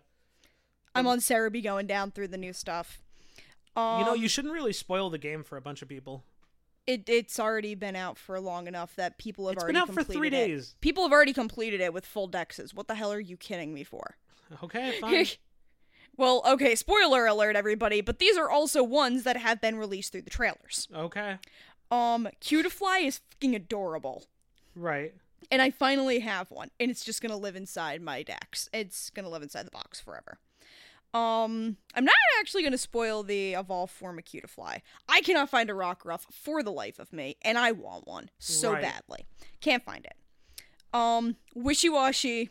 [0.98, 3.02] I'm on Serebii going down through the new stuff.
[3.76, 6.24] Um, you know, you shouldn't really spoil the game for a bunch of people.
[6.88, 9.88] it, it's already been out for long enough that people have It's already been out
[9.90, 10.32] for completed three it.
[10.48, 10.76] days.
[10.82, 12.74] People have already completed it with full dexes.
[12.74, 14.16] What the hell are you kidding me for?
[14.64, 15.26] Okay, fine.
[16.18, 20.22] well, okay, spoiler alert, everybody, but these are also ones that have been released through
[20.24, 20.88] the trailers.
[20.96, 21.38] okay,
[21.92, 24.26] Um, Cutiefly is fucking adorable.
[24.76, 25.14] right.
[25.52, 28.68] And I finally have one, and it's just gonna live inside my decks.
[28.74, 30.40] It's gonna live inside the box forever.
[31.14, 34.82] Um, I'm not actually gonna spoil the evolve form of Cutiefly.
[35.10, 38.30] I cannot find a rock Rockruff for the life of me, and I want one
[38.40, 38.82] so Right.
[38.82, 39.26] badly.
[39.62, 40.16] Can't find it.
[40.94, 42.50] Um, Wishiwashi.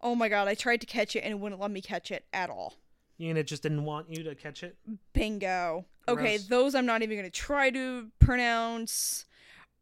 [0.00, 2.26] Oh my god, I tried to catch it and it wouldn't let me catch it
[2.32, 2.74] at all.
[3.18, 4.76] And it just didn't want you to catch it.
[5.14, 5.86] Bingo.
[6.08, 9.24] Okay, those I'm not even going to try to pronounce.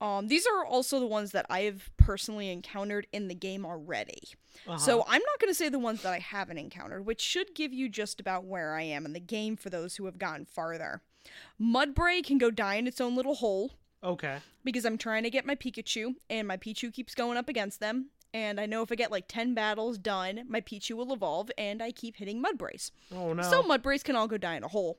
[0.00, 4.22] Um, these are also the ones that I've personally encountered in the game already.
[4.66, 4.76] Uh-huh.
[4.78, 7.72] So I'm not going to say the ones that I haven't encountered, which should give
[7.72, 11.02] you just about where I am in the game for those who have gotten farther.
[11.60, 15.46] Mudbray can go die in its own little hole okay, because I'm trying to get
[15.46, 18.10] my Pikachu, and my Pichu keeps going up against them.
[18.34, 21.82] And I know if I get like 10 battles done, my Pichu will evolve, and
[21.82, 22.90] I keep hitting Mudbrays.
[23.14, 24.98] oh no, So Mudbrays can all go die in a hole.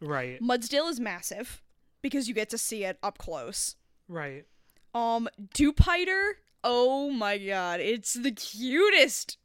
[0.00, 1.62] right, Mudsdale is massive
[2.02, 3.76] because you get to see it up close.
[4.08, 4.44] right.
[4.96, 6.32] Um, Dewpider,
[6.64, 9.36] oh my god, it's the cutest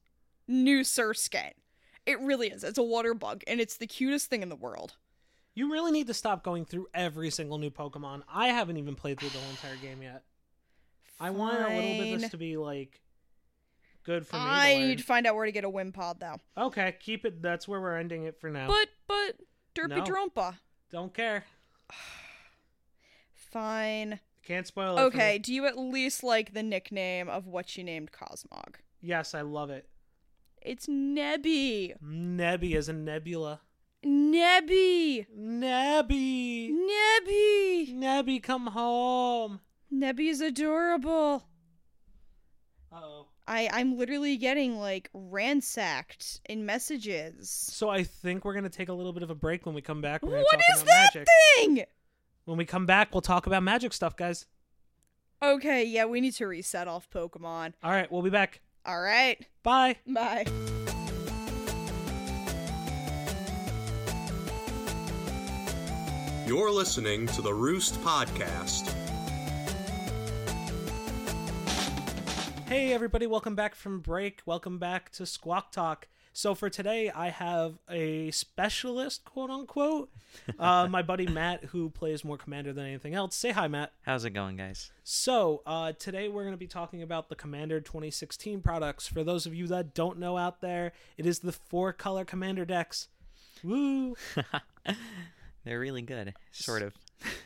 [0.48, 1.52] new Surskit.
[2.06, 2.64] It really is.
[2.64, 4.94] It's a water bug, and it's the cutest thing in the world.
[5.54, 8.22] You really need to stop going through every single new Pokemon.
[8.34, 10.24] I haven't even played through the whole entire game yet.
[11.20, 13.02] I want a little bit of this to be like
[14.04, 14.42] good for me.
[14.44, 16.38] I need to find out where to get a Wimpod though.
[16.58, 17.42] Okay, keep it.
[17.42, 18.68] That's where we're ending it for now.
[18.68, 20.02] But but No.
[20.02, 20.56] Derpidrompa.
[20.92, 21.44] Don't care.
[23.34, 24.22] Fine.
[24.46, 25.02] Can't spoil it.
[25.02, 28.76] Okay, do you at least like the nickname of what she named Cosmog?
[29.00, 29.88] Yes, I love it.
[30.62, 31.96] It's Nebby.
[32.04, 33.62] Nebby is a nebula.
[34.06, 35.26] Nebby.
[35.38, 36.72] Nebby.
[36.72, 37.94] Nebby.
[37.96, 39.60] Nebby, come home.
[39.94, 41.46] Nebby is adorable.
[42.92, 43.28] Uh oh.
[43.48, 47.50] I I'm literally getting like ransacked in messages.
[47.50, 50.02] So I think we're gonna take a little bit of a break when we come
[50.02, 50.22] back.
[50.24, 51.28] We're gonna What talk is about that magic.
[51.58, 51.84] thing?
[52.52, 54.46] When we come back, we'll talk about magic stuff, guys.
[55.42, 57.72] Okay, yeah, we need to reset off Pokemon.
[57.82, 58.60] All right, we'll be back.
[58.86, 59.96] All right, Bye.
[60.06, 60.44] bye.
[66.46, 68.92] You're listening to the Roost Podcast.
[72.68, 74.42] Hey, everybody, welcome back from break.
[74.46, 76.10] Welcome back to Squawk Talk.
[76.34, 80.10] So, for today, I have a specialist, quote unquote,
[80.58, 83.36] uh, my buddy Matt, who plays more Commander than anything else.
[83.36, 83.92] Say hi, Matt.
[84.04, 84.92] How's it going, guys?
[85.04, 89.08] So, uh, today we're going to be talking about the Commander 2016 products.
[89.08, 92.64] For those of you that don't know out there, it is the four color Commander
[92.64, 93.10] decks.
[93.62, 94.16] Woo!
[95.66, 96.94] They're really good, sort of.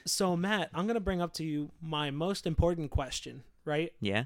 [0.06, 3.92] So, Matt, I'm going to bring up to you my most important question, right?
[4.00, 4.26] Yeah.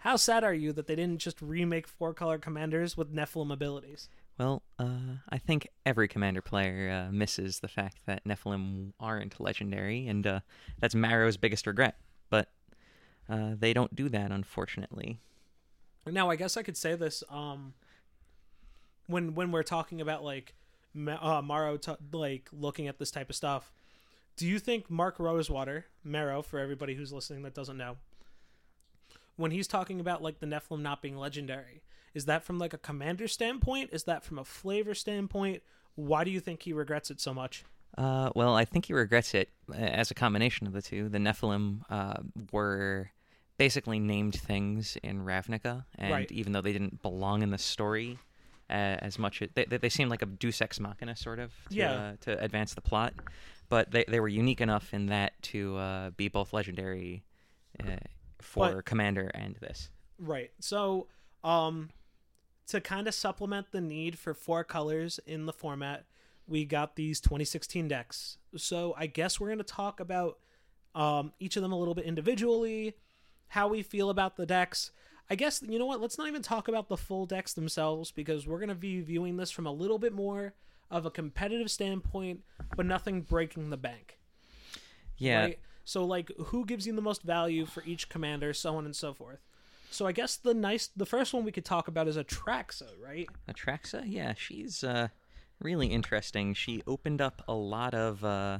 [0.00, 4.08] How sad are you that they didn't just remake four color commanders with Nephilim abilities?
[4.38, 10.06] Well, uh, I think every commander player uh, misses the fact that Nephilim aren't legendary,
[10.08, 10.40] and uh,
[10.78, 11.96] that's Maro's biggest regret.
[12.30, 12.48] But
[13.28, 15.20] uh, they don't do that, unfortunately.
[16.06, 17.74] Now, I guess I could say this um
[19.06, 20.54] when when we're talking about like
[20.94, 23.70] Ma- uh, Maro t- like looking at this type of stuff.
[24.36, 27.98] Do you think Mark Rosewater, Marrow for everybody who's listening that doesn't know,
[29.40, 31.82] when he's talking about like the Nephilim not being legendary,
[32.14, 33.90] is that from like a commander standpoint?
[33.92, 35.62] Is that from a flavor standpoint?
[35.94, 37.64] Why do you think he regrets it so much?
[37.98, 41.08] Uh, well, I think he regrets it uh, as a combination of the two.
[41.08, 42.18] The Nephilim uh,
[42.52, 43.10] were
[43.58, 46.30] basically named things in Ravnica, and Right.
[46.32, 48.18] even though they didn't belong in the story
[48.70, 48.72] uh,
[49.02, 51.92] as much, they, they, they seemed like a Deus Ex Machina sort of to, Yeah.
[51.92, 53.12] uh, to advance the plot.
[53.68, 57.24] But they, they were unique enough in that to uh, be both legendary
[57.80, 57.96] uh,
[58.42, 59.90] for But- Commander and this.
[60.18, 60.50] Right.
[60.60, 61.08] So,
[61.42, 61.90] um,
[62.66, 66.04] to kind of supplement the need for four colors in the format,
[66.46, 68.38] we got these 2016 decks.
[68.56, 70.38] So I guess we're going to talk about
[70.94, 72.94] um, each of them a little bit individually,
[73.48, 74.90] how we feel about the decks.
[75.28, 76.00] I guess you know what?
[76.00, 79.36] Let's not even talk about the full decks themselves because we're going to be viewing
[79.36, 80.54] this from a little bit more
[80.90, 82.40] of a competitive standpoint,
[82.76, 84.18] but nothing breaking the bank.
[85.16, 85.58] Yeah, Right?
[85.90, 89.12] So like who gives you the most value for each commander, so on and so
[89.12, 89.40] forth.
[89.90, 93.28] So I guess the nice the first one we could talk about is Atraxa, right?
[93.48, 95.08] Atraxa, yeah, she's uh,
[95.58, 96.54] really interesting.
[96.54, 98.58] She opened up a lot of, uh,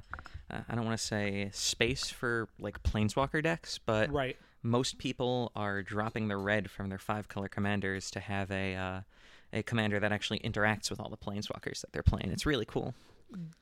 [0.50, 4.36] I don't want to say space for like planeswalker decks, but Right.
[4.64, 9.00] most people are dropping the red from their five color commanders to have a uh,
[9.52, 12.32] a commander that actually interacts with all the planeswalkers that they're playing.
[12.32, 12.92] It's really cool.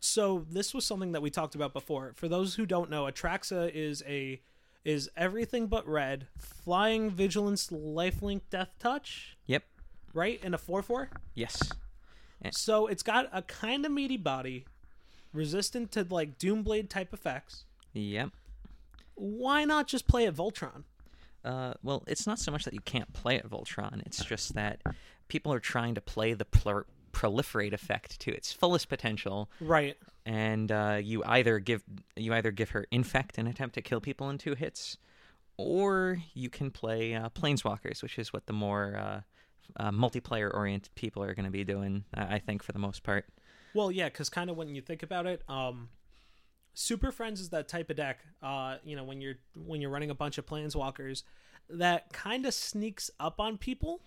[0.00, 2.12] So this was something that we talked about before.
[2.16, 4.40] For those who don't know, Atraxa is a
[4.84, 9.64] is everything but red, flying vigilance, lifelink, death touch, Yep.
[10.14, 10.42] right?
[10.42, 11.10] In a four four.
[11.34, 11.70] Yes.
[12.52, 14.64] So it's got a kind of meaty body,
[15.32, 17.64] resistant to like Doomblade type effects.
[17.92, 18.30] Yep.
[19.16, 20.84] Why not just play at Voltron?
[21.44, 24.04] Uh, well, it's not so much that you can't play at Voltron.
[24.06, 24.80] It's just that
[25.28, 26.86] people are trying to play the plur-
[27.18, 29.96] proliferate effect to its fullest potential, Right.
[30.24, 31.82] and uh, you either give
[32.16, 34.96] you either give her infect and attempt to kill people in two hits,
[35.56, 39.20] or you can play uh, planeswalkers, which is what the more uh,
[39.82, 42.04] uh, multiplayer oriented people are going to be doing.
[42.14, 43.24] I I think for the most part.
[43.74, 45.88] Well, yeah, because kind of when you think about it, um,
[46.74, 48.20] Super Friends is that type of deck.
[48.42, 51.22] Uh, you know, when you're when you're running a bunch of planeswalkers,
[51.68, 54.00] that kind of sneaks up on people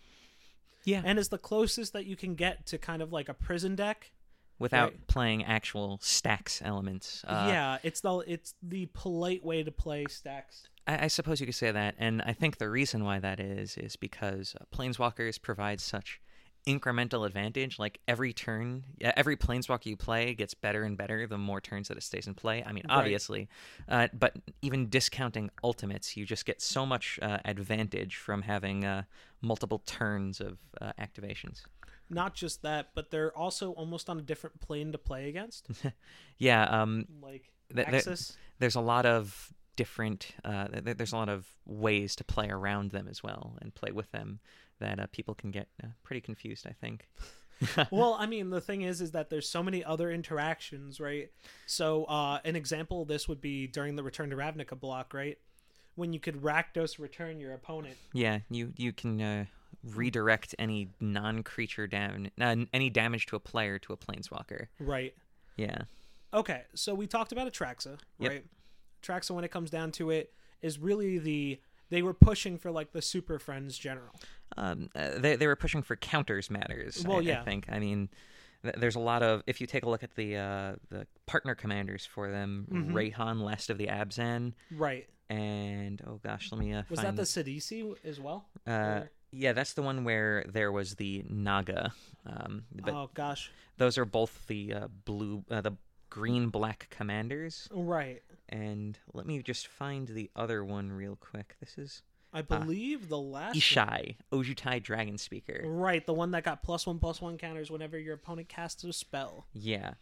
[0.85, 3.75] Yeah, and is the closest that you can get to kind of like a prison
[3.75, 4.11] deck.
[4.59, 5.07] without right.
[5.07, 7.23] playing actual stacks elements.
[7.27, 10.67] Uh, yeah, it's the it's the polite way to play stacks.
[10.87, 13.77] I, I suppose you could say that, and I think the reason why that is
[13.77, 16.21] is because uh, planeswalkers provide such
[16.67, 17.79] incremental advantage.
[17.79, 21.97] Like every turn, every planeswalker you play gets better and better the more turns that
[21.97, 22.63] it stays in play.
[22.63, 22.97] I mean, Right.
[22.97, 23.49] obviously,
[23.89, 29.03] uh, but even discounting ultimates, you just get so much uh, advantage from having uh,
[29.41, 31.61] multiple turns of uh, activations.
[32.09, 35.67] Not just that, but they're also almost on a different plane to play against.
[36.37, 38.37] Yeah, um, Like Th- th- Axis.
[38.59, 42.91] there's a lot of different uh, th- there's a lot of ways to play around
[42.91, 44.39] them as well and play with them
[44.81, 47.07] that uh, people can get uh, pretty confused i think
[47.91, 51.29] well, I mean, the thing is, is that there's so many other interactions, right?
[51.67, 55.37] So, uh, an example of this would be during the Return to Ravnica block, right?
[55.93, 57.97] When you could Rakdos return your opponent.
[58.13, 59.45] yeah you you can uh,
[59.93, 65.13] redirect any non-creature damage uh, any damage to a player to a planeswalker Right.
[65.55, 65.83] yeah
[66.33, 68.31] Okay, so we talked about Atraxa, Yep.
[68.31, 68.45] right?
[69.03, 71.59] Atraxa, when it comes down to it, is really the
[71.91, 74.15] they were pushing for like the Super Friends general.
[74.57, 77.41] um, uh, they, they were pushing for counters matters Well, I, yeah.
[77.41, 78.09] I think i mean
[78.63, 81.53] th- there's a lot of if you take a look at the uh, the partner
[81.55, 82.91] commanders for them Mhm.
[82.91, 85.07] Reyhan last of the Abzan Right.
[85.29, 88.45] and oh gosh let me uh, Was that the Sidisi as well?
[88.67, 89.01] Uh,
[89.33, 91.93] yeah, that's the one where there was the Naga.
[92.25, 93.49] Um, oh gosh.
[93.77, 95.71] those are both the uh, blue, uh, the
[96.11, 97.67] green black commanders.
[97.71, 98.21] Right.
[98.49, 101.55] And let me just find the other one real quick.
[101.59, 105.63] This is I believe the last one- Ishai, Ojutai Dragon Speaker.
[105.65, 108.93] Right, the one that got plus one plus one counters whenever your opponent casts a
[108.93, 109.47] spell.
[109.53, 109.95] Yeah.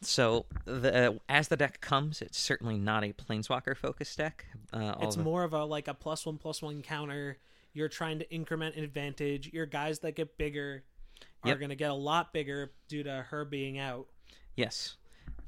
[0.00, 4.46] So the uh, as the deck comes, it's certainly not a planeswalker focused deck.
[4.72, 7.38] Uh, It's although- more of a like a plus one plus one counter.
[7.74, 9.52] You're trying to increment advantage.
[9.52, 10.84] Your guys that get bigger
[11.44, 11.58] are Yep.
[11.58, 14.06] going to get a lot bigger due to her being out.
[14.56, 14.96] Yes,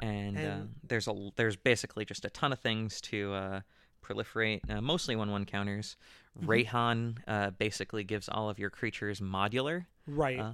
[0.02, 3.60] and, uh, there's a there's basically just a ton of things to uh,
[4.04, 4.60] proliferate.
[4.68, 5.96] Uh, mostly one one counters.
[6.38, 6.50] Mm-hmm.
[6.50, 9.86] Reyhan uh, basically gives all of your creatures modular.
[10.06, 10.38] Right.
[10.38, 10.52] Uh,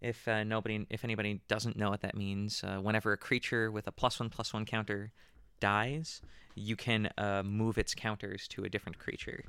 [0.00, 3.86] if uh, nobody, if anybody doesn't know what that means, uh, whenever a creature with
[3.86, 5.12] a plus one plus one counter
[5.60, 6.22] dies,
[6.54, 9.44] you can uh, move its counters to a different creature.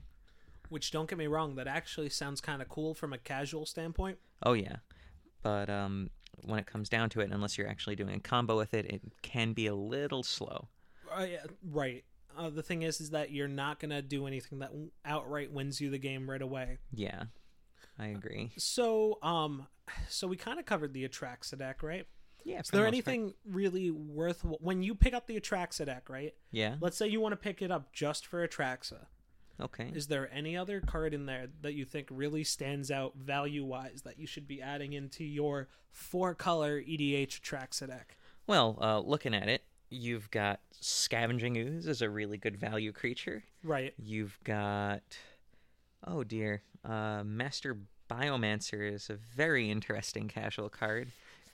[0.70, 4.18] Which don't get me wrong, that actually sounds kind of cool from a casual standpoint.
[4.44, 4.78] Oh yeah,
[5.42, 6.10] but um,
[6.44, 9.02] when it comes down to it, unless you're actually doing a combo with it, it
[9.22, 10.68] can be a little slow.
[11.14, 12.04] Uh, yeah, right.
[12.38, 14.72] Uh, the thing is, is that you're not gonna do anything that
[15.06, 16.78] outright wins you the game right away.
[16.94, 17.24] Yeah,
[18.00, 18.52] I agree.
[18.58, 19.68] So, um,
[20.10, 22.08] so we kind of covered the Atraxa deck, right?
[22.44, 22.60] Yeah.
[22.60, 26.34] Is there anything really worth when you pick up the Atraxa deck, right?
[26.52, 26.76] Yeah.
[26.80, 29.06] Let's say you want to pick it up just for Atraxa.
[29.62, 29.92] Okay.
[29.94, 34.02] Is there any other card in there that you think really stands out value wise
[34.04, 38.18] that you should be adding into your four color EDH Atraxa deck?
[38.48, 43.44] Well, uh, looking at it, you've got Scavenging Ooze as a really good value creature.
[43.64, 43.94] Right.
[43.98, 45.04] You've got,
[46.08, 47.78] oh dear, uh, Master
[48.10, 51.10] Biomancer is a very interesting casual card.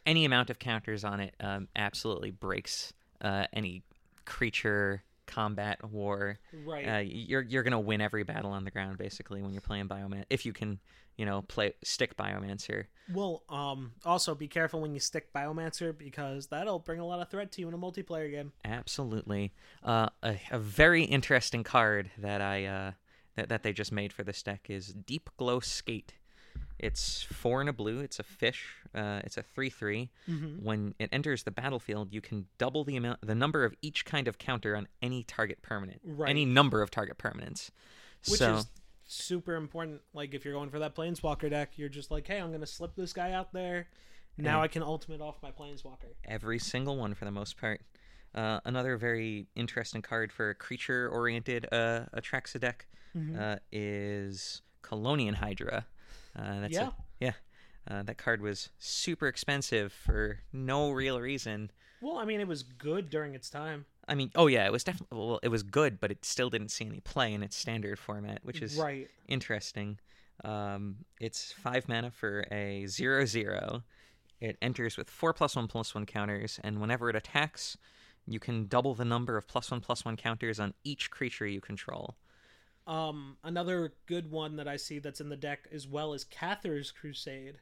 [0.06, 3.84] Any amount of counters on it um, absolutely breaks uh, any
[4.26, 6.40] creature combat war.
[6.66, 6.88] Right.
[6.88, 10.24] Uh, you're you're gonna win every battle on the ground basically when you're playing Bioman.
[10.30, 10.80] If you can,
[11.18, 12.86] you know, play stick Biomancer.
[13.14, 17.30] Well, um, also be careful when you stick Biomancer because that'll bring a lot of
[17.30, 18.52] threat to you in a multiplayer game.
[18.66, 19.54] Absolutely.
[19.84, 22.92] Uh, a, a very interesting card that I uh,
[23.36, 26.14] that that they just made for this deck is Deepglow Skate.
[26.80, 28.00] It's four and a blue.
[28.00, 28.66] It's a fish.
[28.94, 30.10] Uh, it's a three-three.
[30.62, 34.28] When it enters the battlefield, you can double the amount, the number of each kind
[34.28, 36.02] of counter on any target permanent.
[36.04, 36.30] Right.
[36.30, 37.72] Any number of target permanents.
[38.30, 38.68] Which so is
[39.08, 40.02] super important.
[40.14, 42.96] Like if you're going for that Planeswalker deck, you're just like, hey, I'm gonna slip
[42.96, 43.88] this guy out there.
[44.38, 46.14] Now I can ultimate off my Planeswalker.
[46.26, 47.82] every single one for the most part.
[48.36, 52.86] Uh, another very interesting card for a creature-oriented uh, Atraxa deck
[53.18, 53.40] Mm-hmm.
[53.40, 55.88] uh, is Kalonian Hydra.
[56.38, 56.92] Uh, that's a- Yeah.
[57.20, 57.34] yeah.
[57.90, 61.72] Uh, that card was super expensive for no real reason.
[62.02, 63.86] Well, I mean, it was good during its time.
[64.08, 66.70] I mean, oh yeah, it was definitely well, it was good, but it still didn't
[66.70, 69.10] see any play in its standard format, which is right.
[69.28, 70.00] interesting.
[70.46, 73.84] Um, it's five mana for a zero zero.
[74.40, 77.78] It enters with four plus one plus one counters, and whenever it attacks,
[78.28, 81.60] you can double the number of plus one plus one counters on each creature you
[81.60, 82.16] control.
[82.88, 86.90] Um, another good one that I see that's in the deck as well is Cathar's
[86.92, 87.56] Crusade.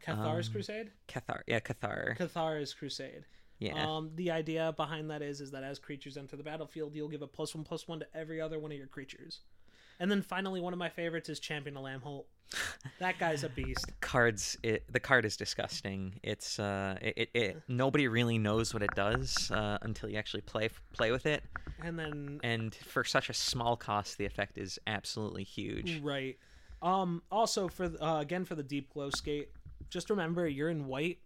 [0.00, 0.92] Cathar's Um, Crusade.
[1.08, 3.24] Cathar, yeah, Cathar, Cathar's Crusade.
[3.58, 7.08] yeah, Um, the idea behind that is is that as creatures enter the battlefield, you'll
[7.08, 9.40] give a plus one plus one to every other one of your creatures.
[10.00, 12.24] And then finally, one of my favorites is Champion of Lambholt.
[12.98, 13.86] That guy's a beast.
[14.00, 14.58] cards.
[14.62, 16.20] It, the card is disgusting.
[16.22, 20.42] It's uh, it, it, it nobody really knows what it does uh, until you actually
[20.42, 21.42] play play with it,
[21.82, 26.00] And then and for such a small cost, the effect is absolutely huge.
[26.02, 26.36] right.
[26.82, 29.50] Um, also for uh, again for the deepglow skate,
[29.88, 31.18] just remember you're in white.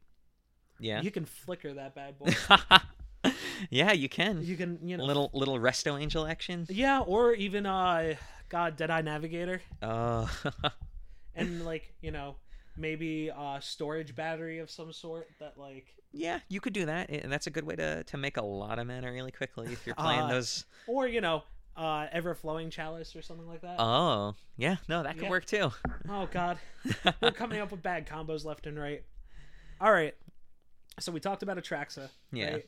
[0.78, 2.34] Yeah, You can flicker that bad boy.
[3.70, 4.42] yeah, you can.
[4.44, 6.66] you can you know little little resto angel action.
[6.68, 8.14] yeah, or even uh,
[8.48, 9.60] God Deadeye Navigator.
[9.82, 10.26] Uh,
[11.36, 12.36] and like you know
[12.76, 17.10] maybe a storage battery of some sort that like yeah, you could do that.
[17.10, 19.86] and That's a good way to to make a lot of mana really quickly if
[19.86, 20.64] you're playing Uh, those.
[20.86, 21.42] or you know
[21.76, 25.30] uh everflowing chalice or something like that Oh, yeah, no, that could yeah.
[25.30, 25.70] work too.
[26.08, 26.58] oh god
[27.22, 29.04] we're coming up with bad combos left and right
[29.80, 30.14] all right
[30.98, 32.52] so we talked about atraxa Yeah.
[32.54, 32.66] right?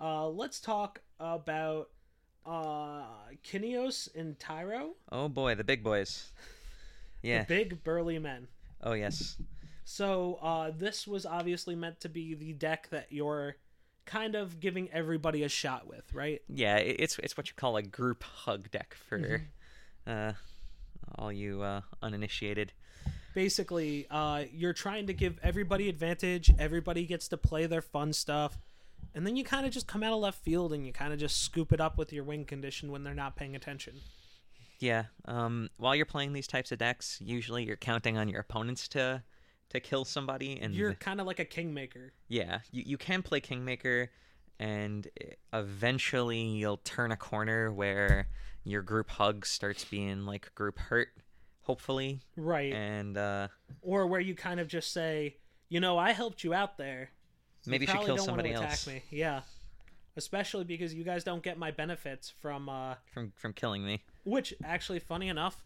[0.00, 1.88] uh let's talk about
[2.44, 3.04] uh
[3.44, 6.32] Kynaios and Tiro Oh boy, the big boys.
[7.22, 7.40] Yeah.
[7.40, 8.48] the big burly men
[8.82, 9.36] Oh yes.
[9.84, 13.56] So uh, this was obviously meant to be the deck that you're
[14.06, 16.40] kind of giving everybody a shot with, right?
[16.48, 20.10] Yeah, it's it's what you call a group hug deck for Mm-hmm.
[20.10, 20.32] uh,
[21.16, 22.72] all you uh, uninitiated.
[23.34, 26.50] Basically, uh, you're trying to give everybody advantage.
[26.58, 28.58] Everybody gets to play their fun stuff,
[29.14, 31.18] and then you kind of just come out of left field and you kind of
[31.18, 33.94] just scoop it up with your win condition when they're not paying attention.
[34.82, 35.04] Yeah.
[35.26, 39.22] Um, while you're playing these types of decks, usually you're counting on your opponents to
[39.70, 42.12] to kill somebody, and You're kind of like a kingmaker.
[42.28, 44.10] yeah, you you can play Kingmaker,
[44.58, 45.06] and
[45.52, 48.28] eventually you'll turn a corner where
[48.64, 51.08] your group hug starts being like group hurt,
[51.62, 52.72] hopefully, Right.
[52.72, 53.48] and uh,
[53.80, 55.36] or where you kind of just say,
[55.68, 57.10] you know, I helped you out there.
[57.66, 59.02] maybe you should kill don't want somebody else me.
[59.10, 59.42] Yeah.
[60.16, 64.02] Especially because you guys don't get my benefits from uh from from killing me.
[64.24, 65.64] Which actually funny enough,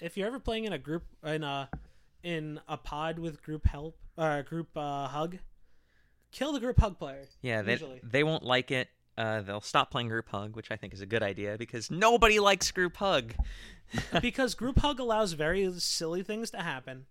[0.00, 1.68] if you're ever playing in a group in a
[2.22, 5.38] in a pod with group help uh group uh hug,
[6.32, 7.24] kill the group hug player.
[7.42, 8.00] Yeah, they Usually.
[8.02, 8.88] they won't like it.
[9.18, 12.38] Uh, they'll stop playing group hug, which I think is a good idea because nobody
[12.38, 13.32] likes group hug.
[14.20, 17.06] because group hug allows very silly things to happen.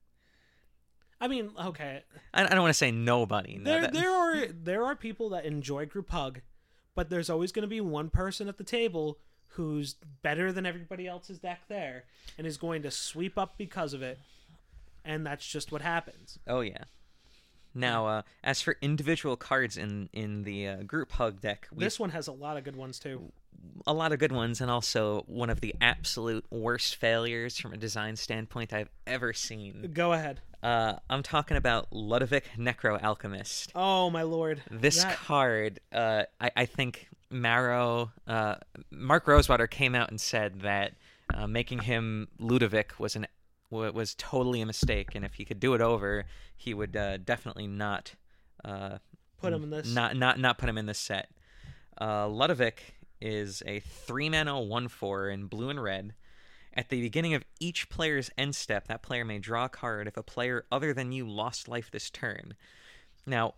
[1.19, 3.57] I mean, okay, I, I don't want to say nobody.
[3.57, 4.11] no, there that- there
[4.43, 6.41] are there are people that enjoy group hug,
[6.93, 9.17] but there's always going to be one person at the table
[9.55, 12.03] who's better than everybody else's deck there
[12.37, 14.19] and is going to sweep up because of it.
[15.03, 16.39] And that's just what happens.
[16.47, 16.83] Oh yeah.
[17.77, 21.99] Now, uh, as for individual cards in in the uh, group hug deck, we This
[21.99, 23.31] one has a lot of good ones too.
[23.85, 27.77] a lot of good ones, and also one of the absolute worst failures from a
[27.77, 29.91] design standpoint I've ever seen.
[29.93, 30.39] Go ahead.
[30.63, 33.71] Uh, I'm talking about Ludevic Necro Alchemist.
[33.75, 34.61] Oh my lord.
[34.71, 38.55] This That- card, uh, I, I think Maro, uh,
[38.91, 40.93] Mark Rosewater came out and said that
[41.33, 43.27] uh, making him Ludevic was an
[43.69, 46.25] was totally a mistake, and if he could do it over,
[46.55, 48.13] he would uh, definitely not
[48.63, 48.99] uh,
[49.41, 49.93] put him in this.
[49.93, 51.29] not not not put him in this set.
[51.97, 52.77] Uh, Ludevic
[53.19, 56.13] is a three mana one four in blue and red.
[56.73, 60.17] At the beginning of each player's end step, that player may draw a card if
[60.17, 62.53] a player other than you lost life this turn.
[63.25, 63.55] Now,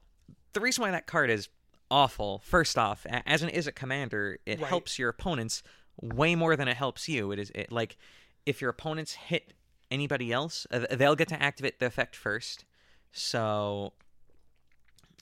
[0.54, 1.50] the reason why that card is
[1.90, 4.68] awful, first off, as an Izzet commander, it Right.
[4.70, 5.64] helps your opponents
[6.02, 7.32] way more than it helps you.
[7.32, 7.98] It is it, like
[8.46, 9.54] if your opponents hit
[9.90, 12.66] anybody else, uh, they'll get to activate the effect first.
[13.12, 13.94] So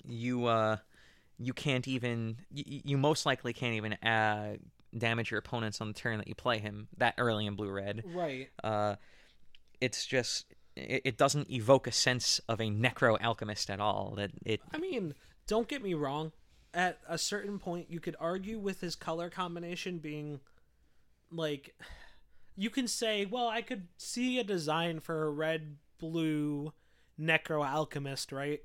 [0.08, 0.78] you uh
[1.40, 4.56] you can't even you, you most likely can't even uh
[4.98, 8.04] damage your opponents on the turn that you play him that early in blue red
[8.06, 8.50] Right.
[8.64, 8.96] uh
[9.82, 14.32] it's just it, it doesn't evoke a sense of a necro alchemist at all that
[14.46, 15.16] it I mean,
[15.48, 16.32] don't get me wrong.
[16.76, 20.42] At a certain point, you could argue with his color combination being
[21.32, 21.74] like,
[22.58, 26.74] you can say, well, I could see a design for a red blue
[27.20, 28.62] necro alchemist, right?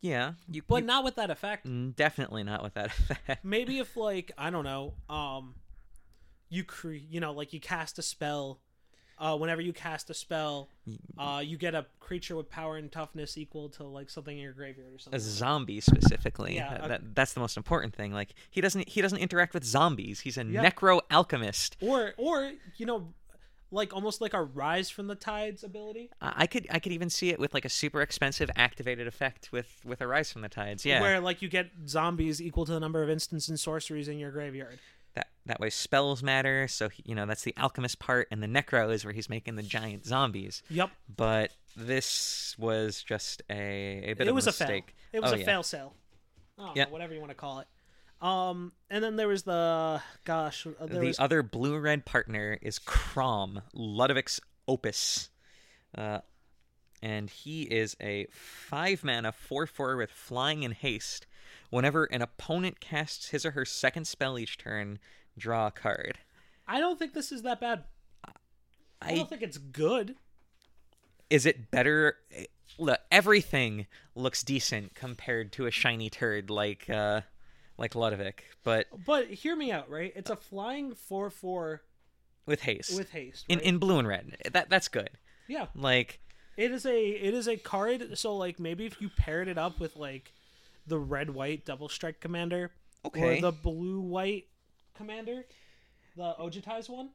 [0.00, 1.66] yeah you But you- not with that effect.
[1.66, 5.54] mm, definitely not with that effect Maybe if like I don't know, um,
[6.50, 8.60] you cre- you know, like you cast a spell.
[9.18, 10.68] Uh, whenever you cast a spell,
[11.16, 14.52] uh, you get a creature with power and toughness equal to like something in your
[14.52, 15.16] graveyard or something.
[15.16, 16.56] a zombie specifically.
[16.56, 18.12] Yeah, that, a- that- that's the most important thing.
[18.12, 20.20] Like he doesn't he doesn't interact with zombies.
[20.20, 20.68] He's a Yeah.
[20.68, 21.76] necro alchemist.
[21.80, 23.14] Or or you know
[23.70, 26.10] like almost like a rise from the tides ability.
[26.20, 29.50] I I could I could even see it with like a super expensive activated effect
[29.52, 30.84] with with a rise from the tides.
[30.84, 34.18] Yeah, where like you get zombies equal to the number of instants and sorceries in
[34.18, 34.78] your graveyard
[35.14, 36.66] that that way spells matter.
[36.68, 39.56] So he- you know that's the alchemist part, and the necro is where he's making
[39.56, 40.62] the giant zombies.
[40.68, 43.54] yep But this was just a,
[44.10, 44.80] a bit it of was a a fail
[45.12, 45.44] it was Oh, a yeah.
[45.44, 45.92] fail sale
[46.58, 46.88] oh, Yeah.
[46.88, 47.66] whatever you want to call it
[48.22, 52.78] um and then there was the gosh uh, the was other blue red partner is
[52.78, 55.30] Kraum, Ludevic's Opus.
[55.98, 56.20] Uh,
[57.02, 61.26] and he is a 5 mana 4 4 with flying and haste.
[61.74, 64.98] Whenever an opponent casts his or her second spell each turn,
[65.36, 66.18] draw a card.
[66.66, 67.84] i don't think this is that bad
[68.24, 68.30] i,
[69.02, 70.16] I, don't think it's good
[71.30, 72.16] is it better?
[72.78, 77.22] Look, everything looks decent compared to a shiny turd like uh,
[77.78, 81.80] like Ludevic, but but hear me out right it's a flying 4-4
[82.46, 82.96] with haste.
[82.96, 84.36] with haste in in blue and red.
[84.52, 85.10] That that's good.
[85.48, 86.20] yeah Like
[86.56, 88.16] It is a it is a card.
[88.18, 90.32] So like maybe if you paired it up with like
[90.86, 92.70] the red white double strike commander,
[93.04, 93.38] Okay.
[93.38, 94.46] or the blue white
[94.94, 95.44] commander,
[96.16, 97.10] the Ojutai's one.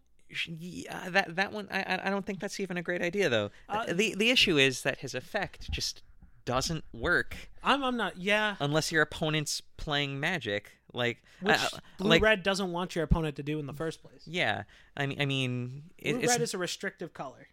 [0.48, 3.52] yeah, that that one I I- don't think that's even a great idea though.
[3.68, 6.04] Uh, the the issue is that his effect just
[6.46, 8.56] doesn't work I'm I'm not yeah.
[8.60, 10.72] unless your opponent's playing magic.
[10.94, 11.68] Like Which uh,
[12.00, 14.24] blue like red doesn't want your opponent to do in the first place.
[14.26, 14.64] yeah.
[14.98, 17.48] I mean I mean it, Blue it's red is a restrictive color.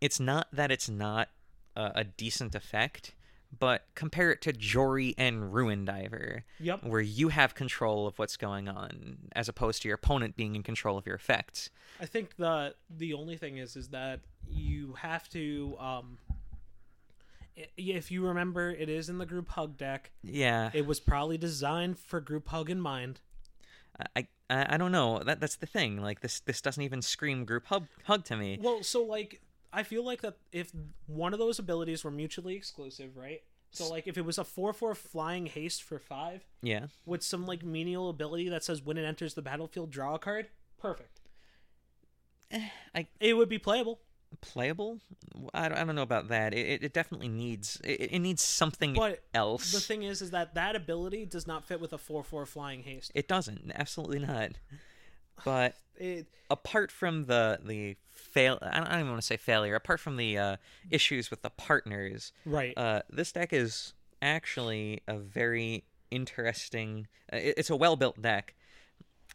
[0.00, 1.28] it's not that it's not
[1.74, 3.14] a, a decent effect,
[3.58, 6.84] but compare it to Jori En, Ruin Diver, Yep.
[6.84, 10.62] where you have control of what's going on, as opposed to your opponent being in
[10.62, 11.70] control of your effects.
[12.00, 16.18] I think the the only thing is is that you have to um
[17.78, 20.10] if you remember it is in the group hug deck.
[20.22, 23.20] Yeah, It was probably designed for group hug in mind.
[24.14, 25.20] I, I I don't know.
[25.20, 26.02] That that's the thing.
[26.02, 28.58] Like this this doesn't even scream group hug hug to me.
[28.60, 29.40] Well, so like
[29.76, 30.72] I feel like that if
[31.06, 33.42] one of those abilities were mutually exclusive, right?
[33.72, 37.44] So like if it was a four four flying haste for five Yeah, with some
[37.46, 40.46] like menial ability that says when it enters the battlefield, draw a card,
[40.78, 41.20] perfect.
[42.50, 44.00] Eh, I It would be playable,
[44.40, 45.00] playable.
[45.52, 46.54] I don't, I don't know about that.
[46.54, 49.72] It it, it definitely needs it, it needs something but else.
[49.72, 52.82] the thing is, is that that ability does not fit with a four four flying
[52.82, 53.12] haste.
[53.14, 53.72] it doesn't.
[53.74, 54.52] Absolutely not.
[55.44, 59.36] But It apart from the the fail I don't, I don't even want to say
[59.36, 60.56] failure apart from the uh,
[60.90, 62.76] issues with the partners right.
[62.76, 68.54] uh, this deck is actually a very interesting uh, it- it's a well built deck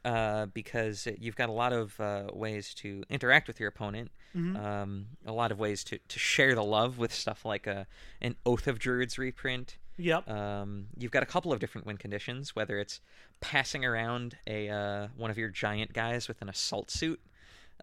[0.06, 5.08] uh, because you've got a lot of uh, ways to interact with your opponent um,
[5.26, 7.86] a lot of ways to, to share the love with stuff like a,
[8.22, 10.30] an oath of druids reprint Yep.
[10.30, 13.00] Um, you've got a couple of different win conditions, whether it's
[13.40, 17.20] passing around a uh, one of your giant guys with an assault suit.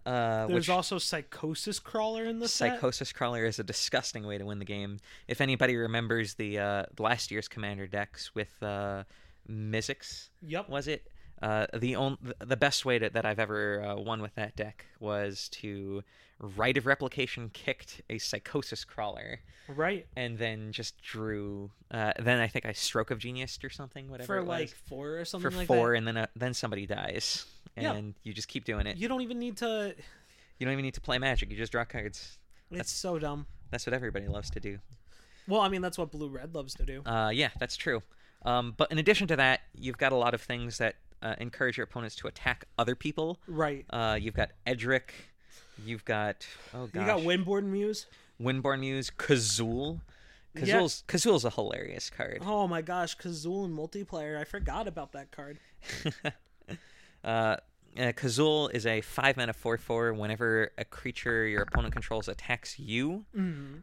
[0.05, 2.75] Uh, There's which also Psychosis Crawler in the set.
[2.75, 4.99] Psychosis Crawler is a disgusting way to win the game.
[5.27, 9.03] If anybody remembers the uh, last year's Commander decks with uh,
[9.49, 10.69] Mizzix, Yep.
[10.69, 11.07] was it?
[11.41, 14.85] Uh, the on- the best way to, that I've ever uh, won with that deck
[14.99, 16.03] was to
[16.39, 20.05] Rite of Replication kicked a Psychosis Crawler Right.
[20.17, 21.71] and then just drew.
[21.91, 25.25] Uh, then I think I Stroke of Genius or something, whatever For like four or
[25.25, 25.97] something for like four, that.
[25.99, 27.45] and then uh, then somebody dies,
[27.77, 27.93] Yeah.
[27.93, 28.97] and you just keep doing it.
[28.97, 29.95] You don't even need to.
[30.57, 32.37] You don't even need to play Magic; you just draw cards.
[32.71, 33.45] It's so dumb.
[33.71, 34.79] That's what everybody loves to do.
[35.47, 37.01] Well, I mean, that's what Blue Red loves to do.
[37.05, 38.03] Uh, yeah, that's true.
[38.43, 41.77] Um, but in addition to that, you've got a lot of things that uh, encourage
[41.77, 43.39] your opponents to attack other people.
[43.47, 43.85] Right.
[43.89, 45.13] Uh, you've got Edric.
[45.85, 48.05] You've got oh gosh, You got Windborn Muse.
[48.41, 50.01] Windborn Muse, Kazuul.
[50.55, 50.61] Yeah.
[50.79, 52.41] Kazuul's Kazuul's a hilarious card.
[52.45, 54.37] Oh my gosh, Kazuul in multiplayer.
[54.39, 55.59] I forgot about that card.
[57.21, 57.57] Uh,
[57.97, 60.13] uh, Kazuul is a five mana four four.
[60.13, 63.25] Whenever a creature your opponent controls attacks you,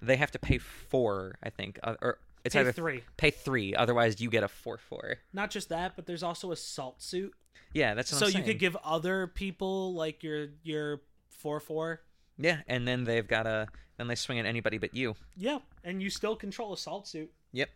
[0.01, 1.37] they have to pay four.
[1.43, 3.03] I think, uh, or it's Pay either three.
[3.17, 3.75] Pay three.
[3.75, 5.17] Otherwise, you get a four four.
[5.33, 7.35] Not just that, but there's also Assault Suit.
[7.73, 12.01] Yeah, that's what so you could give other people like your your four four.
[12.39, 13.67] Yeah, and then they've got a
[13.99, 15.15] then they swing at anybody but you.
[15.37, 17.31] Yeah, and you still control Assault Suit.
[17.53, 17.71] Yep.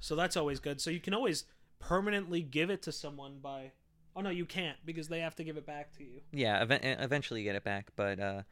[0.00, 0.80] So that's always good.
[0.80, 1.44] So you can always
[1.78, 3.72] permanently give it to someone by.
[4.16, 6.20] Oh no, you can't because they have to give it back to you.
[6.32, 8.42] Yeah, ev- eventually you get it back, but uh,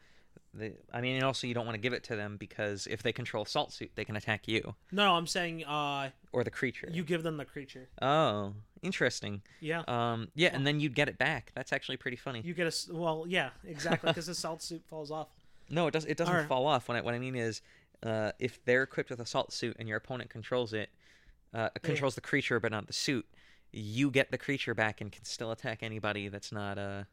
[0.55, 3.03] the, I mean, and also you don't want to give it to them because if
[3.03, 6.89] they control Salt Suit, they can attack you No, I'm saying uh or the creature.
[6.93, 7.89] you give them the creature.
[8.01, 9.43] Oh, interesting.
[9.61, 9.83] Yeah.
[9.89, 11.53] Um, yeah, and then you'd get it back.
[11.55, 12.43] That's actually pretty funny.
[12.45, 15.29] You get a well, yeah, exactly, because the Assault Suit falls off.
[15.71, 16.05] No, it does.
[16.05, 16.49] It doesn't Alright.
[16.49, 16.87] fall off.
[16.89, 17.63] What I, what I mean is,
[18.03, 20.91] uh, if they're equipped with Assault Suit and your opponent controls it,
[21.55, 23.25] uh, controls the creature but not the suit,
[23.73, 27.05] you get the creature back and can still attack anybody that's not uh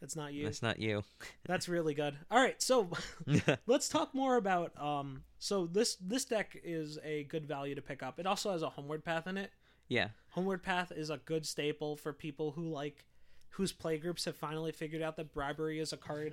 [0.00, 0.44] That's not you.
[0.44, 1.02] that's not you.
[1.44, 2.16] That's really good.
[2.30, 2.88] All right, so
[3.66, 8.02] let's talk more about um so this this deck is a good value to pick
[8.02, 8.18] up.
[8.20, 9.50] It also has a homeward path in it.
[9.88, 10.08] yeah.
[10.30, 13.04] Homeward path is a good staple for people who like
[13.50, 16.32] whose playgroups have finally figured out that bribery is a card,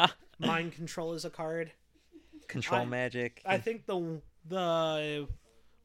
[0.40, 1.70] mind control is a card.
[2.48, 3.40] Control I- magic.
[3.46, 5.28] I think the the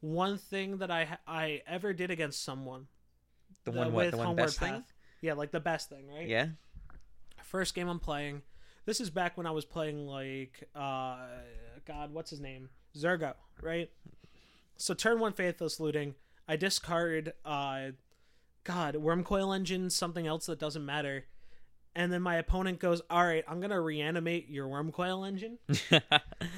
[0.02, 2.88] one thing that I I ever did against someone
[3.66, 4.70] the the- one what with the one homeward best path.
[4.72, 4.84] thing.
[5.22, 6.28] Yeah, like the best thing, right?
[6.30, 6.48] Yeah.
[7.50, 8.44] First game I'm playing.
[8.86, 11.18] This is back when I was playing like uh
[11.86, 12.70] God, what's his name?
[12.96, 13.90] Zergo, right?
[14.78, 16.16] So turn one faithless looting.
[16.48, 17.90] I discard uh
[18.64, 21.26] God, Wormcoil Engine, something else that doesn't matter.
[21.96, 25.58] And then my opponent goes, Alright, I'm gonna reanimate your Wormcoil engine.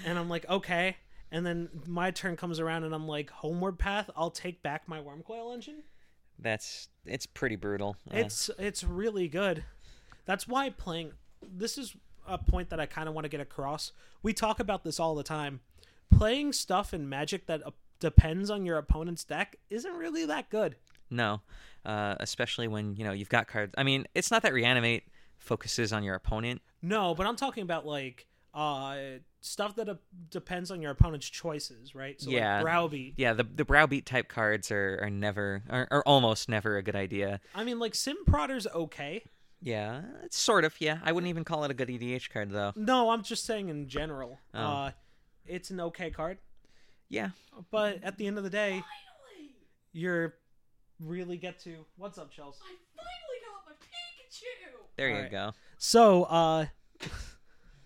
[0.05, 0.97] and I'm like, Okay.
[1.33, 4.99] And then my turn comes around and I'm like, Homeward path, I'll take back my
[4.99, 5.83] Wormcoil engine.
[6.37, 7.95] That's it's pretty brutal.
[8.11, 9.63] Uh, It's it's really good.
[10.26, 11.11] That's why playing
[11.41, 11.95] this is
[12.28, 13.91] a point that I kind of want to get across.
[14.22, 15.61] We talk about this all the time.
[16.11, 20.76] Playing stuff in Magic that uh, depends on your opponent's deck isn't really that good.
[21.09, 21.41] no,
[21.86, 23.74] uh, especially when you know you've got cards.
[23.78, 25.03] I mean, it's not that reanimate
[25.39, 26.61] focuses on your opponent.
[26.82, 28.97] No, but I'm talking about like uh
[29.39, 29.95] stuff that uh,
[30.30, 32.19] depends on your opponent's choices, right?
[32.22, 32.55] So Yeah.
[32.57, 33.13] like browbeat.
[33.17, 36.95] Yeah, the the browbeat type cards are, are never are, are almost never a good
[36.95, 37.39] idea.
[37.55, 39.24] I mean like Sin Prodder's okay.
[39.62, 40.74] Yeah, it's sort of.
[40.80, 42.74] Yeah, I wouldn't even call it a good EDH card though.
[42.76, 44.39] No, I'm just saying in general.
[44.53, 44.59] Oh.
[44.59, 44.91] Uh
[45.45, 46.38] it's an okay card.
[47.09, 47.30] Yeah,
[47.72, 48.84] But at the end of the day,
[49.91, 50.36] you're
[50.99, 52.55] really get to what's up, Chels?
[52.62, 54.86] I finally got my Pikachu.
[54.95, 55.32] there you Alright.
[55.32, 55.51] go.
[55.78, 56.68] So, uh,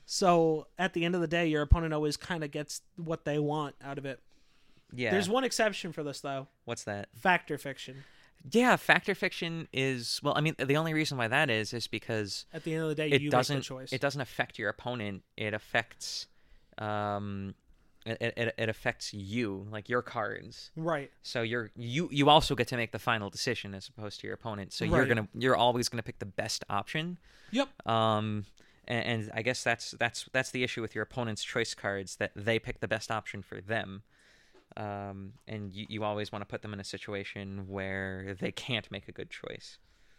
[0.06, 3.40] so at the end of the day, your opponent always kind of gets what they
[3.40, 4.20] want out of it.
[4.94, 5.12] Yeah.
[5.12, 7.10] There's one exception for this though: What's that?
[7.16, 8.04] fact or fiction.
[8.52, 10.34] Yeah, fact or fiction is well.
[10.38, 12.96] I mean, the only reason why that is is because At the end of the
[12.96, 13.94] day, it you doesn't make the choice.
[13.94, 15.24] it doesn't affect your opponent.
[15.36, 16.28] It affects
[16.78, 17.56] um,
[18.06, 20.70] it, it it affects you like your cards.
[20.76, 21.12] right.
[21.24, 24.36] So you're you you also get to make the final decision as opposed to your
[24.36, 24.74] opponent.
[24.74, 27.18] So you're gonna you're always gonna pick the best option.
[27.52, 27.88] Yep.
[27.88, 28.46] Um,
[28.88, 32.32] and, and I guess that's that's that's the issue with your opponent's choice cards that
[32.36, 34.04] they pick the best option for them.
[34.78, 38.90] Um, and you, you always want to put them in a situation where they can't
[38.92, 39.78] make a good choice.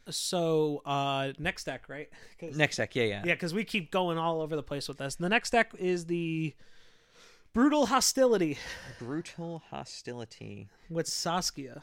[0.09, 2.09] So, uh, next deck, right?
[2.41, 5.17] Next deck, yeah, yeah, yeah, because we keep going all over the place with this.
[5.17, 6.55] The next deck is the
[7.53, 8.57] brutal hostility
[9.01, 10.69] Brutal hostility.
[10.89, 11.83] with Saskia.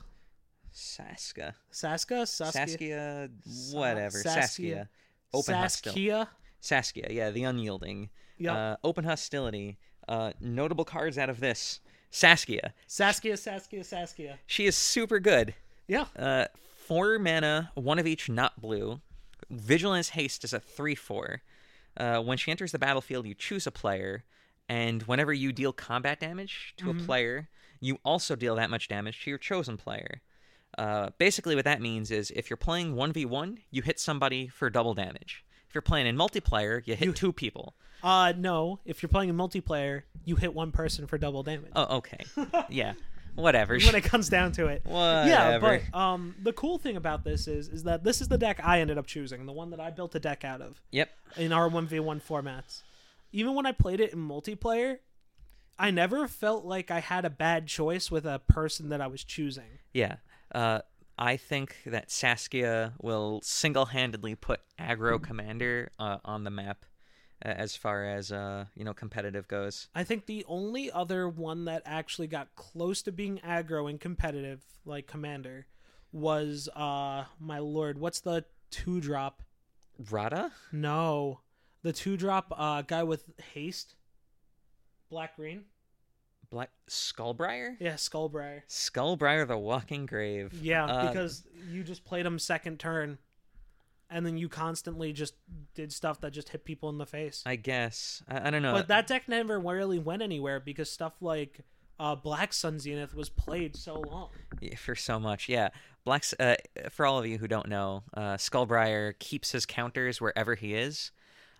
[0.73, 1.53] Saska.
[1.71, 3.29] Saska, Saskia, Saskia,
[3.73, 4.17] whatever.
[4.17, 4.41] Saskia.
[4.41, 4.89] Saskia.
[5.33, 6.07] Open hostility.
[6.09, 6.29] Saskia.
[6.61, 8.09] Saskia, yeah, the unyielding.
[8.37, 8.55] Yep.
[8.55, 9.77] Uh, open hostility.
[10.07, 11.79] Uh, notable cards out of this.
[12.13, 12.73] Saskia.
[12.85, 14.37] Saskia, Saskia, Saskia.
[14.45, 15.55] She is super good.
[15.87, 16.05] Yeah.
[16.15, 16.45] Uh,
[16.77, 19.01] four mana, one of each not blue.
[19.49, 21.41] Vigilance Haste is a 3 4.
[21.97, 24.23] Uh, when she enters the battlefield, you choose a player,
[24.69, 27.49] and whenever you deal combat damage to a player,
[27.79, 30.21] you also deal that much damage to your chosen player.
[30.77, 34.93] Uh, basically, what that means is if you're playing 1v1, you hit somebody for double
[34.93, 35.43] damage.
[35.67, 37.73] If you're playing in multiplayer, you hit two people.
[38.03, 38.79] Uh, no.
[38.85, 41.71] If you're playing a multiplayer, you hit one person for double damage.
[41.75, 42.19] Oh, okay.
[42.69, 42.93] yeah.
[43.35, 43.79] Whatever.
[43.79, 44.83] when it comes down to it.
[44.87, 45.81] Yeah, Whatever.
[45.91, 48.79] but um, the cool thing about this is is that this is the deck I
[48.81, 51.09] ended up choosing, the one that I built a deck out of Yep.
[51.37, 52.83] in our one v one formats.
[53.31, 54.99] Even when I played it in multiplayer,
[55.79, 59.23] I never felt like I had a bad choice with a person that I was
[59.23, 59.79] choosing.
[59.93, 60.17] Yeah.
[60.53, 60.81] Uh,
[61.17, 66.85] I think that Saskia will single handedly put aggro commander uh, on the map
[67.43, 69.89] as far as, uh, you know, competitive goes.
[69.93, 74.63] I think the only other one that actually got close to being aggro and competitive,
[74.85, 75.67] like Commander,
[76.11, 79.43] was uh my lord, what's the two drop?
[80.09, 80.51] Rada?
[80.71, 81.41] No.
[81.81, 83.95] The two drop uh guy with haste.
[85.09, 85.65] Black green?
[86.49, 87.75] Black Skullbriar?
[87.79, 88.61] Yeah, Skullbriar.
[88.69, 90.53] Skullbriar the Walking Grave.
[90.61, 93.17] Yeah, Uh, because you just played him second turn
[94.13, 95.33] and then you constantly just
[95.73, 97.41] did stuff that just hit people in the face.
[97.45, 98.21] I guess.
[98.29, 98.73] I, I don't know.
[98.73, 101.61] But that deck never really went anywhere because stuff like
[101.99, 104.29] uh, Black Sun Zenith was played so long.
[104.61, 105.49] Yeah, for so much.
[105.49, 105.69] Yeah.
[106.05, 106.55] Black's uh,
[106.91, 111.11] for all of you who don't know, uh, Skullbriar keeps his counters wherever he is.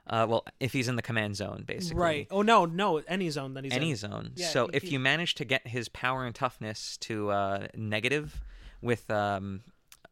[0.05, 2.01] Uh, well, if he's in the command zone, basically.
[2.01, 2.27] Right.
[2.29, 3.77] Oh no, no, any zone that he's in.
[3.77, 3.95] Any in.
[3.95, 4.31] zone.
[4.35, 8.41] Yeah, so if you manage to get his power and toughness to uh, negative
[8.81, 9.61] with um,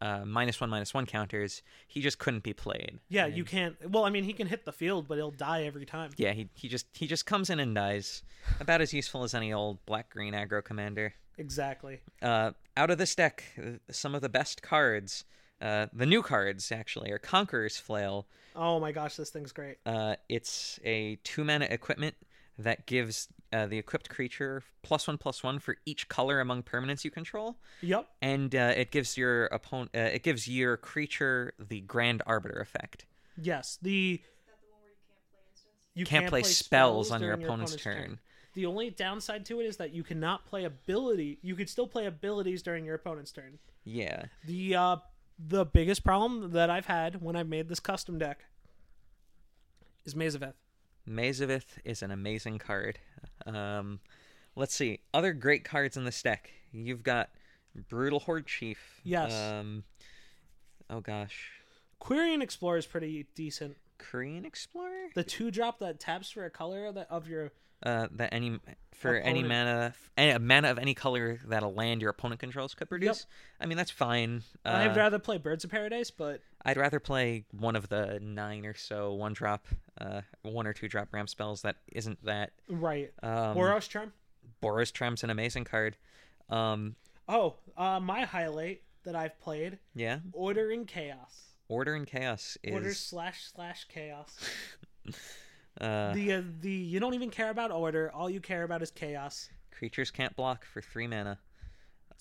[0.02, 3.00] uh, minus one, minus one counters, he just couldn't be played.
[3.10, 3.76] Yeah, And- you can't.
[3.90, 6.12] Well, I mean, he can hit the field, but he'll die every time.
[6.18, 8.24] Yeah, he he just he just comes in and dies.
[8.60, 11.14] About as useful as any old black green aggro commander.
[11.38, 12.02] Exactly.
[12.22, 15.24] Uh, out of this deck, uh, some of the best cards,
[15.62, 18.28] uh, the new cards actually, are Conqueror's Flail.
[18.56, 19.78] Oh my gosh, this thing's great.
[19.86, 22.16] Uh, it's a two mana equipment
[22.58, 27.04] that gives uh, the equipped creature plus one plus one for each color among permanents
[27.04, 28.08] you control, Yep.
[28.22, 33.06] and uh, it gives your opponent uh, it gives your creature the Grand Arbiter effect.
[33.42, 33.78] Yes.
[33.82, 34.22] The.
[35.94, 38.20] You Can't play spells on your opponent's turn.
[38.54, 41.40] The only downside to it is that you cannot play ability.
[41.42, 43.60] You could still play abilities during your opponent's turn.
[43.84, 44.96] Yeah, The uh,
[45.40, 48.46] the biggest problem that I've had when I made this custom deck
[50.06, 50.56] is Maze of Ith.
[51.06, 53.00] Maze of Ith is an amazing card.
[53.46, 54.00] Um,
[54.56, 56.52] let's see other great cards in this deck.
[56.72, 57.30] You've got
[57.90, 59.02] Brutal Horde Chief.
[59.04, 59.34] Yes.
[59.34, 59.84] Um,
[60.90, 61.52] oh gosh,
[62.02, 63.78] Quirion Explorer is pretty decent.
[64.00, 65.08] Quirion Explorer.
[65.16, 67.52] The two drop that taps for a color of, the, of your
[67.84, 68.60] Uh, that any
[68.94, 72.76] for any mana, any, a mana of any color that a land your opponent controls
[72.76, 73.26] could produce.
[73.60, 74.44] I mean that's fine.
[74.64, 78.66] Uh, I'd rather play Birds of Paradise, but I'd rather play one of the nine
[78.68, 79.66] or so one drop,
[80.00, 82.52] uh, one or two drop ramp spells that isn't that.
[82.70, 83.12] right.
[83.24, 84.14] Um, Boros Charm.
[84.62, 85.98] Boris Trem's an amazing card.
[86.50, 86.96] Um,
[87.28, 91.48] Oh, uh, my highlight that I've played: yeah, Order in Chaos.
[91.70, 94.38] Order and Chaos is Order slash slash Chaos.
[95.82, 98.12] uh, the uh, the you don't even care about order.
[98.14, 99.50] All you care about is chaos.
[99.72, 101.40] creatures can't block for three mana.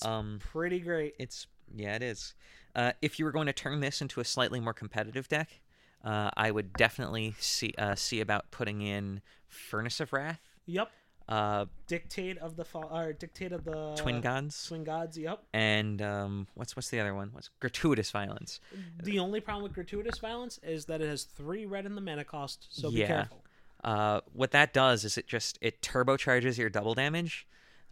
[0.03, 1.15] Um, Pretty great.
[1.19, 2.35] It's yeah, it is.
[2.75, 5.61] Uh, if you were going to turn this into a slightly more competitive deck,
[6.05, 10.91] uh, I would definitely see uh, see about putting in Furnace of Rath, Yep.
[11.29, 15.19] uh, Dictate of the fall or dictate of the Twin Gods, Twin gods.
[15.19, 15.43] Yep.
[15.53, 17.31] and um, what's what's the other one?
[17.33, 18.61] What's Gratuitous Violence?
[19.03, 22.25] The only problem with gratuitous violence is that it has three red in the mana
[22.25, 22.69] cost.
[22.71, 23.43] So be careful.
[23.83, 27.47] Uh, what that does is it just it turbocharges your double damage.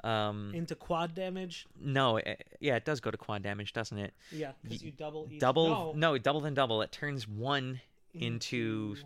[0.04, 1.66] Um, Into quad damage.
[1.80, 4.12] no, it, yeah, it does go to quad damage, doesn't it?
[4.30, 5.40] Yeah, because you double each.
[5.40, 5.92] Double, No.
[5.96, 6.82] no, double then double.
[6.82, 7.80] It turns one
[8.14, 8.96] into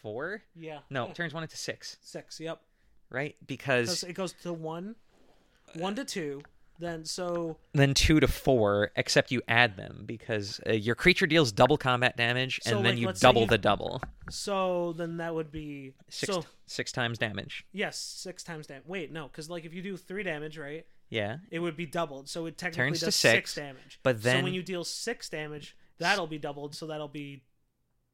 [0.00, 0.42] four.
[0.56, 0.78] Yeah.
[0.88, 2.40] No, it turns one into six, Six.
[2.40, 2.60] Yep.
[3.10, 3.36] right?
[3.46, 4.96] Because it goes to one,
[5.74, 6.40] one to two.
[6.78, 11.52] Then so then two to four, except you add them because uh, your creature deals
[11.52, 15.32] double combat damage, and So, then like, you double you- the double, so then that
[15.34, 17.64] would be six so six times damage.
[17.72, 18.84] yes six times damage.
[18.86, 22.28] Wait no, because like if you do three damage right, Yeah, it would be doubled.
[22.28, 24.00] So it technically Turns does six, damage.
[24.02, 26.74] but so then- when you deal six damage, that'll be doubled.
[26.74, 27.42] So that'll be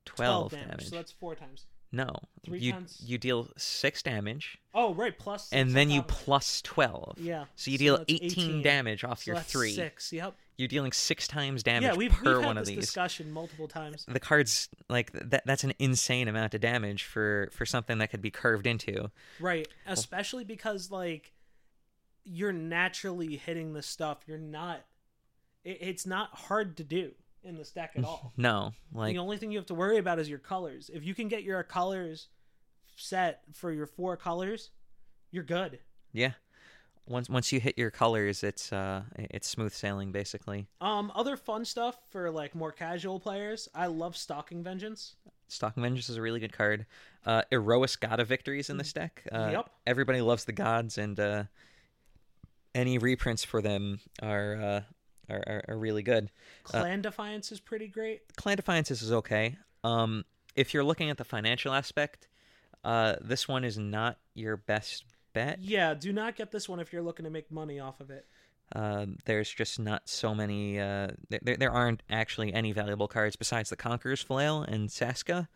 [0.05, 0.69] twelve damage.
[0.69, 0.89] damage.
[0.91, 1.65] So that's four times.
[1.91, 2.11] No,
[2.45, 6.07] Three you times- you deal six damage, Oh right, plus six and then you of
[6.09, 7.18] plus twelve.
[7.18, 8.62] Yeah, So you so deal 18, 18.
[8.62, 9.72] damage off So your three.
[9.72, 10.12] Six.
[10.12, 10.34] Yep.
[10.57, 12.84] You're dealing six times damage Yeah, we've, per we've had one of this these.
[12.86, 14.05] discussion multiple times.
[14.09, 18.20] The cards like that that's an insane amount of damage for for something that could
[18.22, 19.11] be curved into.
[19.41, 21.32] Right, especially because like
[22.24, 24.18] you're naturally hitting the stuff.
[24.26, 24.84] You're not.
[25.64, 27.12] It, it's not hard to do
[27.45, 28.32] in this deck at all.
[28.36, 30.91] No, like the only thing you have to worry about is your colors.
[30.93, 32.28] If you can get your colors
[32.97, 34.70] set for your four colors,
[35.30, 35.78] you're good.
[36.12, 36.32] yeah.
[37.07, 40.66] Once once you hit your colors, it's uh it's smooth sailing basically.
[40.82, 43.66] Um, other fun stuff for like more casual players.
[43.74, 45.16] I love Stalking Vengeance.
[45.47, 46.84] Stalking Vengeance is a really good card.
[47.24, 49.22] Uh, Iroas God of Victories in this deck.
[49.32, 49.70] Uh, Yep.
[49.86, 51.45] Everybody loves the gods, and uh,
[52.74, 54.80] any reprints for them are, uh,
[55.29, 56.31] are, are are really good.
[56.64, 58.22] Clan Defiance is pretty great.
[58.37, 59.57] Clan Defiances is okay.
[59.85, 60.24] Um,
[60.57, 62.29] if you're looking at the financial aspect,
[62.85, 65.61] uh, this one is not your best bet.
[65.61, 68.26] Yeah, do not get this one if you're looking to make money off of it.
[68.74, 70.79] Um, there's just not so many.
[70.79, 75.49] Uh, there, there aren't actually any valuable cards besides the Conqueror's Flail and Saska.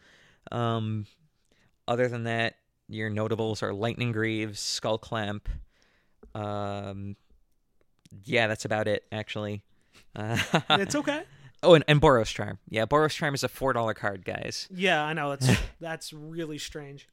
[0.50, 1.06] Um,
[1.86, 2.54] other than that,
[2.88, 5.42] your notables are Lightning Greaves, Skullclamp.
[6.34, 7.16] Um,
[8.24, 9.62] yeah, that's about it, actually.
[10.14, 10.38] Uh,
[10.70, 11.22] It's okay.
[11.62, 12.58] oh, and, and Boros Charm.
[12.68, 14.68] Yeah, Boros Charm is a $4 card, guys.
[14.74, 17.08] Yeah, I know that's that's really strange.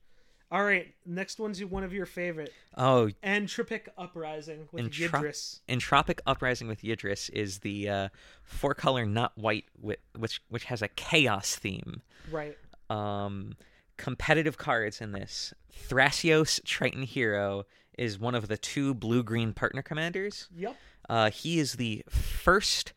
[0.52, 5.60] All right, next one's one of your favorite, Oh, Entropic Uprising with Entrop- Yidris.
[5.70, 8.10] Entropic Uprising with Yidris is the uh,
[8.42, 12.02] four color not white wi- which which has a chaos theme.
[12.32, 12.58] Right.
[12.90, 13.58] Um,
[13.98, 15.54] competitive cards in this.
[15.88, 17.66] Thrasios Triton Hero
[17.98, 20.48] is one of the two blue green partner commanders.
[20.56, 20.76] Yep.
[21.08, 22.94] Uh, he is the first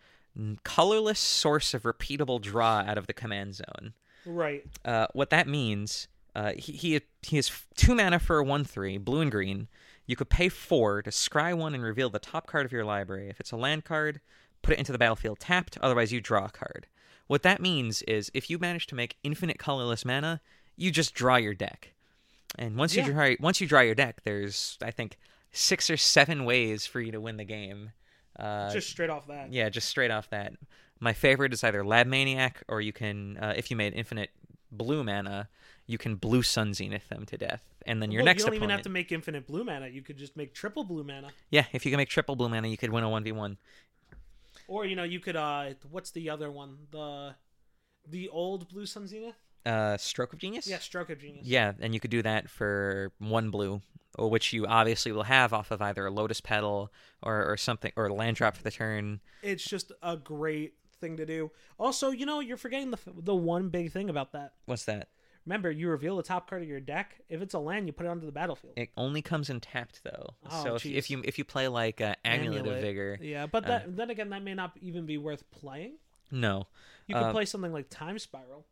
[0.65, 3.93] colorless source of repeatable draw out of the command zone.
[4.25, 4.65] Right.
[4.85, 8.99] Uh, what that means, uh, he he he has two mana for a one three,
[8.99, 9.69] blue and green.
[10.07, 13.29] You could pay four to scry one and reveal the top card of your library.
[13.29, 14.21] If it's a land card,
[14.63, 15.79] put it into the battlefield tapped.
[15.81, 16.87] Otherwise, you draw a card.
[17.27, 20.41] What that means is, if you manage to make infinite colorless mana,
[20.77, 21.95] you just draw your deck.
[22.59, 23.07] And once Yeah.
[23.07, 25.19] you draw once you draw your deck, there's I think
[25.53, 27.93] six or seven ways for you to win the game.
[28.39, 29.53] Uh, Just straight off that.
[29.53, 30.55] yeah, just straight off that.
[31.01, 34.31] My favorite is either Lab Maniac or you can, uh, if you made infinite
[34.71, 35.49] blue mana,
[35.87, 38.55] you can blue Sun Zenith them to death, and then your Well, next you don't
[38.55, 38.63] opponent.
[38.63, 39.89] even have to make infinite blue mana.
[39.89, 41.31] You could just make triple blue mana.
[41.51, 43.59] Yeah, if you can make triple blue mana, you could win a one v one.
[44.69, 46.87] Or you know, you could uh what's the other one?
[46.91, 47.35] The
[48.09, 49.37] the old blue sun zenith?
[49.65, 50.67] Uh, Stroke of Genius.
[50.67, 51.47] Yeah, stroke of genius.
[51.47, 53.81] Yeah, and you could do that for one blue,
[54.19, 56.93] which you obviously will have off of either a Lotus Petal
[57.23, 59.21] or, or something, or a land drop for the turn.
[59.43, 61.51] It's just a great thing to do.
[61.79, 64.55] Also, you know, you're forgetting the the one big thing about that.
[64.67, 65.09] What's that?
[65.47, 67.17] Remember, you reveal the top card of your deck.
[67.29, 68.75] If it's a land, you put it onto the battlefield.
[68.77, 70.35] It only comes in tapped though.
[70.49, 73.47] Oh, so if, you- if you if you play like uh, Amulet, of Vigor, Yeah,
[73.47, 75.95] but uh, then again, that may not even be worth playing.
[76.31, 76.67] no,
[77.09, 78.65] You could Uh, play something like Time Spiral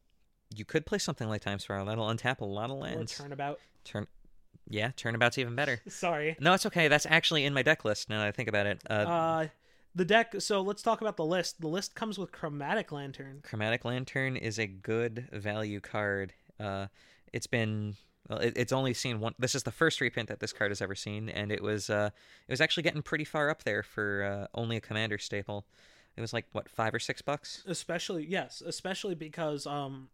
[0.54, 1.86] you could play something like Time Spiral.
[1.86, 3.16] That'll untap a lot of or lands.
[3.16, 3.60] Turnabout.
[3.84, 4.06] Turn,
[4.68, 5.80] yeah, turnabout's even better.
[5.88, 6.36] Sorry.
[6.40, 6.88] No, it's okay.
[6.88, 8.82] That's actually in my deck list now that I think about it.
[8.88, 9.46] Uh, Uh,
[9.94, 10.34] the deck.
[10.38, 11.60] So let's talk about the list.
[11.60, 13.40] The list comes with Chromatic Lantern.
[13.42, 16.32] Chromatic Lantern is a good value card.
[16.58, 16.86] Uh,
[17.32, 17.96] it's been
[18.28, 19.34] well, it, it's only seen one.
[19.38, 22.10] This is the first reprint that this card has ever seen, and it was uh,
[22.46, 25.66] it was actually getting pretty far up there for uh, only a commander staple.
[26.16, 27.64] It was like what five or six bucks.
[27.66, 30.08] Especially yes, especially because um,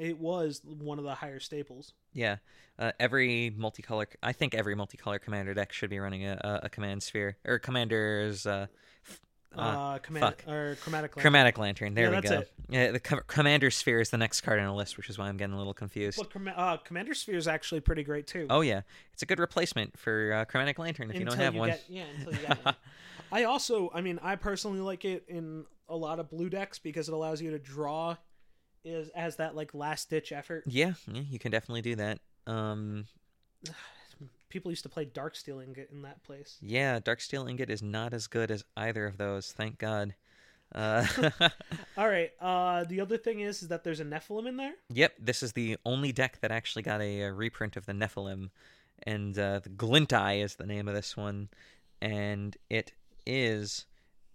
[0.00, 1.92] it was one of the higher staples.
[2.12, 2.36] Yeah,
[2.78, 4.06] uh, every multicolor.
[4.22, 8.46] I think every multicolor commander deck should be running a, a, command sphere or commander's.
[8.46, 8.66] Uh,
[9.56, 10.48] Uh, uh, command fuck.
[10.52, 11.20] or Chromatic Lantern.
[11.22, 11.94] Chromatic Lantern.
[11.94, 12.38] There Yeah, we go.
[12.40, 12.52] it.
[12.68, 15.28] Yeah, the co- Commander Sphere is the next card on the list, which is why
[15.28, 16.18] I'm getting a little confused.
[16.18, 18.48] But Chrom- uh, Commander Sphere is actually pretty great too.
[18.50, 18.80] Oh yeah,
[19.12, 21.68] it's a good replacement for uh, Chromatic Lantern if you don't have one.
[21.68, 22.74] Get, yeah, until you get one.
[23.32, 27.08] I also, I mean, I personally like it in a lot of blue decks because
[27.08, 28.16] it allows you to draw
[28.84, 30.64] is as that like last ditch effort.
[30.66, 32.18] Yeah, yeah, you can definitely do that.
[32.46, 33.06] Um,
[34.48, 36.58] People used to play Darksteel Ingot in that place.
[36.60, 39.50] yeah, Darksteel Ingot is not as good as either of those.
[39.50, 40.14] Thank God.
[40.72, 41.04] Uh,
[41.98, 42.30] All right.
[42.40, 44.74] Uh, the other thing is, is that there's a Nephilim in there.
[44.90, 48.50] yep, this is the only deck that actually got a, uh reprint of the Nephilim,
[49.02, 51.48] and uh, the Glint Eye is the name of this one,
[52.00, 52.92] and it
[53.26, 53.86] is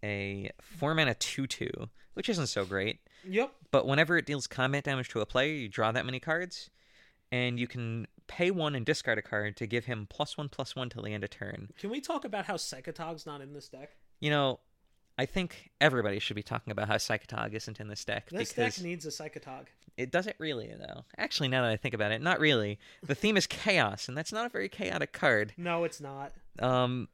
[0.04, 3.00] a four mana two two, which isn't so great.
[3.28, 3.54] Yep.
[3.72, 6.70] But whenever it deals combat damage to a player, you draw that many cards,
[7.32, 10.76] and you can pay one and discard a card to give him plus one plus
[10.76, 11.70] one till the end of turn.
[11.80, 13.92] Can we talk about how Psychotog's not in this deck?
[14.20, 14.60] You know,
[15.18, 18.80] I think everybody should be talking about how Psychotog isn't in this deck This deck
[18.82, 19.66] needs a Psychotog.
[19.98, 21.04] it doesn't really though.
[21.18, 22.80] Actually, now that I think about it, not really.
[23.04, 25.54] The theme is chaos, and that's not a very chaotic card.
[25.58, 26.32] No, it's not.
[26.60, 27.10] Um,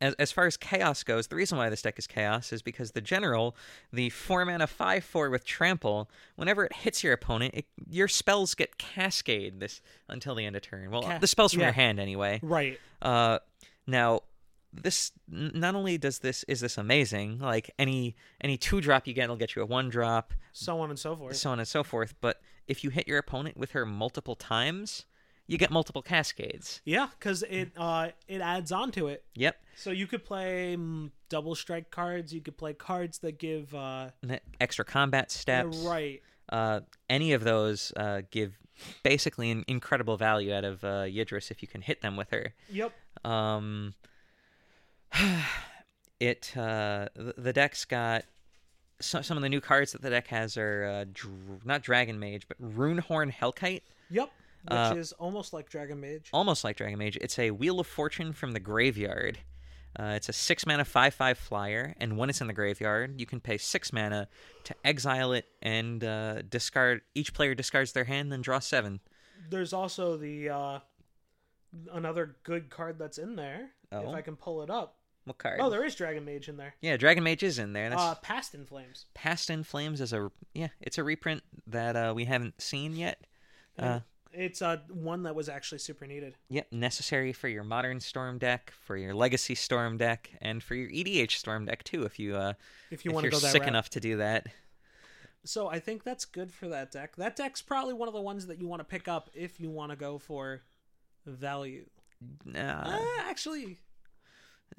[0.00, 2.92] as, as far as chaos goes, the reason why this deck is chaos is because
[2.92, 3.56] the general,
[3.92, 8.54] the four mana five four with trample, whenever it hits your opponent, it, your spells
[8.54, 10.90] get cascade this until the end of turn.
[10.90, 11.66] Well, Ca- the spells from yeah.
[11.66, 12.40] your hand anyway.
[12.42, 12.78] Right.
[13.02, 13.38] Uh,
[13.86, 14.22] now
[14.72, 19.28] this not only does this is this amazing, like any any two drop you get
[19.28, 21.36] will get you a one drop, So on and so forth.
[21.36, 22.14] so on and so forth.
[22.20, 25.06] But if you hit your opponent with her multiple times,
[25.48, 26.80] you get multiple cascades.
[26.84, 29.24] yeah, because it uh it adds on to it.
[29.34, 29.56] Yep.
[29.74, 32.32] So you could play mm, double strike cards.
[32.32, 34.10] You could play cards that give uh
[34.60, 35.78] Extra combat steps.
[35.78, 36.22] right.
[36.50, 36.80] Uh,
[37.10, 38.56] any of those uh, give
[39.02, 42.54] basically an incredible value out of uh, Yidris if you can hit them with her.
[42.70, 42.92] Yep.
[43.24, 43.92] Um,
[46.20, 48.24] it uh, the, deck's got
[49.00, 52.18] some some of the new cards that the deck has are uh, dr- not Dragon
[52.18, 54.30] Mage but Runehorn Hellkite, Yep.
[54.64, 56.28] Which Uh, is almost like Dragon Mage.
[56.32, 57.16] almost like Dragon Mage.
[57.20, 59.38] It's a Wheel of Fortune from the graveyard.
[59.98, 63.26] Uh, it's a six mana five five flyer, and when it's in the graveyard, you
[63.26, 64.28] can pay six mana
[64.64, 67.00] to exile it and uh, discard.
[67.14, 69.00] Each player discards their hand, then draw seven.
[69.48, 70.78] There's also the uh
[71.92, 73.70] another good card that's in there.
[73.90, 74.12] If Oh.
[74.12, 74.96] I can pull it up.
[75.24, 75.60] What card?
[75.60, 76.74] Oh, there is Dragon Mage in there.
[76.80, 77.90] yeah, Dragon Mage is in there.
[77.90, 79.06] That's Uh, Past in Flames.
[79.14, 83.26] Past in Flames is a yeah, it's a reprint that uh, we haven't seen yet.
[83.78, 84.00] Uh,
[84.40, 86.36] It's uh one that was actually super needed.
[86.48, 90.88] Yep, necessary for your modern storm deck, for your legacy storm deck, and for your
[90.90, 92.04] EDH storm deck too.
[92.04, 92.52] If you uh,
[92.90, 93.68] If you want to go that sick route.
[93.68, 94.46] enough to do that.
[95.44, 97.16] So I think that's good for that deck.
[97.16, 99.70] That deck's probably one of the ones that you want to pick up if you
[99.70, 100.62] want to go for
[101.26, 101.86] value.
[102.54, 103.78] Uh, Uh, actually,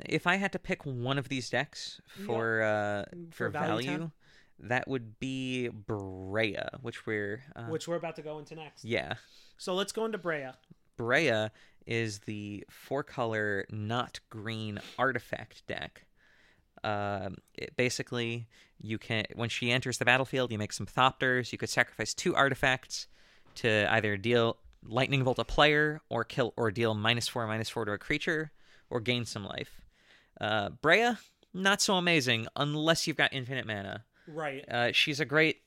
[0.06, 4.12] if I had to pick one of these decks for uh, for, For value value,
[4.60, 8.86] that would be Breya, which we're uh, which we're about to go into next.
[8.86, 9.16] yeah.
[9.60, 10.56] So let's go into Breya.
[10.98, 11.52] Breya
[11.86, 16.06] is the four color not green artifact deck.
[16.82, 18.48] Um, it basically,
[18.80, 21.52] you can when she enters the battlefield, you make some Thopters.
[21.52, 23.08] You could sacrifice two artifacts
[23.56, 24.58] to either deal
[24.88, 28.52] lightning bolt a player, or kill or deal minus four minus four to a creature,
[28.90, 29.82] or gain some life.
[30.40, 31.18] Uh, Breya,
[31.54, 34.06] not so amazing unless you've got infinite mana.
[34.26, 34.64] Right.
[34.70, 35.58] Uh, she's a great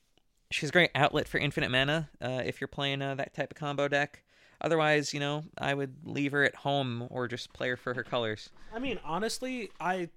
[0.53, 3.57] she's a great outlet for infinite mana uh, if you're playing uh, that type of
[3.57, 4.22] combo deck.
[4.61, 8.05] Otherwise, you know, I would leave her at home or just play her for her
[8.05, 8.50] colors.
[8.72, 10.09] I mean, honestly, I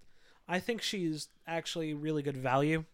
[0.48, 2.86] I think she's actually really good value.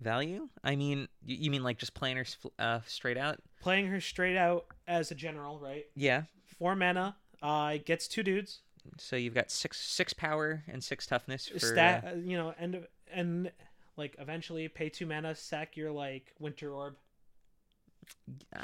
[0.00, 0.48] Value?
[0.62, 2.26] I mean, you, mean like just playing her
[2.58, 3.38] uh, straight out?
[3.62, 5.86] Playing her straight out as a general, right?
[5.94, 6.24] Yeah.
[6.58, 7.16] Four mana.
[7.42, 8.60] Uh, gets two dudes.
[8.98, 12.86] So you've got six six power and six toughness for Stat, uh, you know, and
[13.12, 13.50] and
[13.96, 16.96] like eventually pay two mana, sack your like Winter Orb,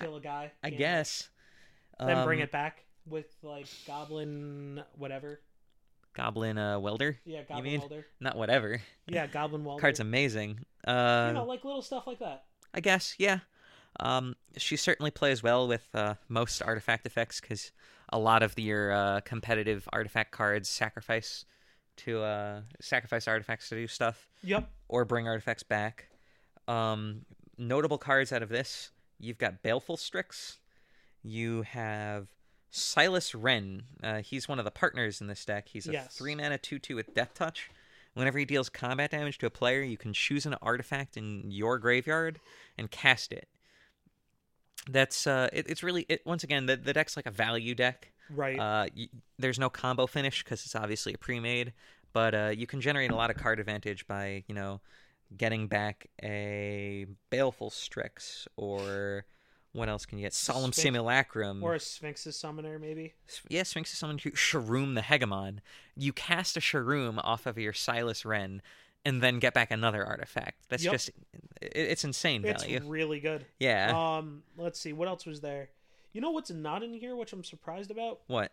[0.00, 0.52] kill a guy.
[0.62, 1.28] I know, guess.
[1.98, 5.40] Then bring Um, it back with like Goblin whatever.
[6.14, 7.18] Goblin uh, Welder.
[7.24, 7.80] Yeah, you Goblin mean?
[7.80, 8.06] Welder.
[8.20, 8.80] Not whatever.
[9.06, 9.80] Yeah, Goblin Welder.
[9.80, 10.60] Card's amazing.
[10.86, 12.44] Uh, you know, like little stuff like that.
[12.74, 13.40] I guess, yeah.
[13.98, 17.70] Um, she certainly plays well with uh, most artifact effects because
[18.12, 21.44] a lot of your uh, competitive artifact cards sacrifice
[21.98, 24.70] to uh, sacrifice artifacts to do stuff Yep.
[24.90, 26.06] Or bring artifacts back.
[26.68, 27.24] Um,
[27.56, 30.58] notable cards out of this: you've got Baleful Strix,
[31.22, 32.26] you have
[32.70, 33.82] Silas Renn.
[34.02, 35.68] Uh, he's one of the partners in this deck.
[35.68, 36.16] He's a Yes.
[36.16, 37.70] three mana two two with Death Touch.
[38.14, 41.78] Whenever he deals combat damage to a player, you can choose an artifact in your
[41.78, 42.40] graveyard
[42.76, 43.48] and cast it.
[44.90, 48.12] That's uh, it, it's really it, once again the the deck's like a value deck.
[48.30, 48.58] Right.
[48.58, 51.72] Uh, y- there's no combo finish because it's obviously a pre-made,
[52.12, 54.80] but uh, you can generate a lot of card advantage by you know
[55.36, 59.24] getting back a baleful strix or
[59.72, 60.34] what else can you get?
[60.34, 61.62] Solemn Sphinx- simulacrum.
[61.62, 63.14] or a Sphinx's summoner, maybe.
[63.48, 64.18] Yeah, Sphinx's Summoner.
[64.18, 65.58] Sharuum the Hegemon.
[65.96, 68.60] You cast a Sharuum off of your Silas Renn,
[69.04, 70.64] and then get back another artifact.
[70.68, 70.92] That's Yep.
[70.92, 71.08] just
[71.62, 72.78] it, it's insane value.
[72.78, 73.46] It's really good.
[73.60, 73.92] yeah.
[73.94, 75.68] Um, let's see what else was there.
[76.12, 78.22] You know what's not in here, which I'm surprised about.
[78.26, 78.50] what?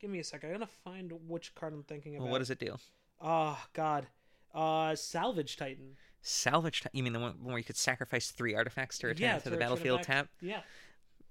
[0.00, 0.44] Give me a sec.
[0.44, 2.24] I gotta find which card I'm thinking about.
[2.24, 2.76] Well, what does it do?
[3.20, 4.06] Oh God.
[4.54, 5.96] Uh, Salvage Titan.
[6.22, 6.80] Salvage.
[6.80, 6.96] Titan.
[6.96, 9.56] you mean the one where you could sacrifice three artifacts to return yeah, to the
[9.56, 10.06] battlefield back.
[10.06, 10.28] tap?
[10.40, 10.60] Yeah.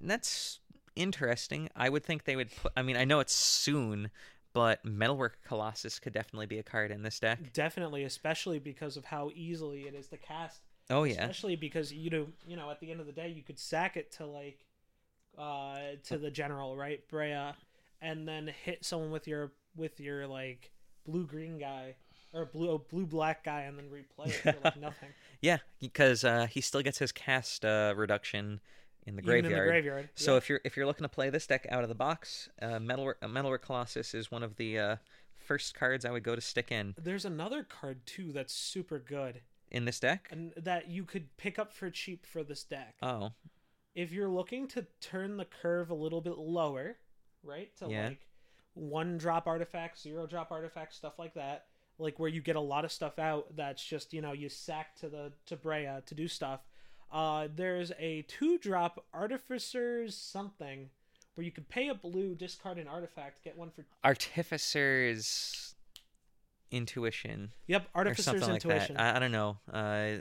[0.02, 0.60] That's
[0.96, 1.70] interesting.
[1.76, 2.72] I would think they would put.
[2.76, 4.10] I mean, I know it's soon,
[4.54, 7.54] but Metalwork Colossus could definitely be a card in this deck.
[7.54, 10.62] Definitely, especially because of how easily it is to cast.
[10.90, 13.44] Oh yeah, Especially because you know, you know, at the end of the day, you
[13.44, 14.66] could sack it to like,
[15.38, 17.56] uh, to the general, right, Breya,
[18.02, 20.72] and then hit someone with your with your like
[21.06, 21.96] blue green guy
[22.34, 25.10] or blue blue black guy, and then replay it for like nothing.
[25.42, 28.60] yeah, because uh, he still gets his cast uh, reduction
[29.06, 29.54] in the Even graveyard.
[29.54, 30.10] in the graveyard.
[30.16, 30.38] So yeah.
[30.38, 33.18] if you're if you're looking to play this deck out of the box, uh, Metalwork
[33.22, 34.96] uh, Metalwork Colossus is one of the uh,
[35.36, 39.42] first cards I would go to stick in there's another card too that's super good,
[39.72, 40.28] in this deck.
[40.32, 42.96] and that you could pick up for cheap for this deck.
[43.02, 43.32] Oh,
[43.94, 46.98] if you're looking to turn the curve a little bit lower,
[47.46, 47.76] right?
[47.78, 48.08] To Yeah.
[48.10, 48.26] like
[48.74, 51.66] one drop artifacts, zero drop artifacts, stuff like that.
[51.98, 54.96] Like where you get a lot of stuff out that's just you know you sack
[54.98, 56.62] to the to Breya to do stuff.
[57.12, 60.90] Uh, there's a two drop artificers something
[61.36, 65.76] where you could pay a blue, discard an artifact, get one for Artificer's
[66.72, 68.96] intuition yep or artificers something like intuition.
[68.96, 69.14] that.
[69.14, 69.58] I, I don't know.
[69.72, 70.18] Uh,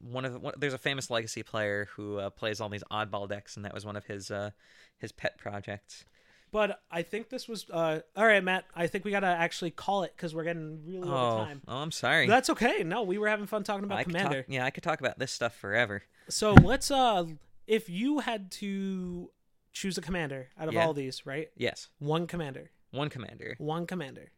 [0.00, 3.28] one of the, one, there's a famous legacy player who uh, plays all these oddball
[3.28, 4.50] decks, and that was one of his uh,
[4.98, 6.04] his pet projects.
[6.52, 8.64] But I think this was uh, all right, Matt.
[8.74, 11.62] I think we gotta actually call it because we're getting really over Oh, time.
[11.68, 12.26] oh, I'm sorry.
[12.26, 12.82] That's okay.
[12.82, 14.42] No, we were having fun talking about I Commander.
[14.42, 16.02] talk, yeah, I could talk about this stuff forever.
[16.28, 17.26] So let's uh,
[17.66, 19.30] if you had to
[19.72, 20.84] choose a commander out of Yeah.
[20.86, 21.48] all these, right?
[21.56, 23.54] Yes, One commander, one commander.
[23.58, 24.32] one commander,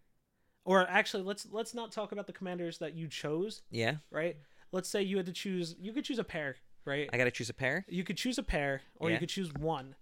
[0.65, 4.37] or actually, let's let's not talk about the commanders that you chose, Yeah, right?
[4.71, 5.75] Let's say you had to choose.
[5.81, 7.09] You could choose a pair, right?
[7.13, 7.85] I got to choose a pair.
[7.89, 9.95] You could choose a pair, or you could choose one,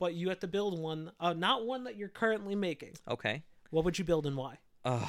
[0.00, 1.12] but you have to build one.
[1.20, 2.94] Uh, not one that you're currently making.
[3.08, 3.42] Okay.
[3.70, 4.58] What would you build and why?
[4.84, 5.06] Uh,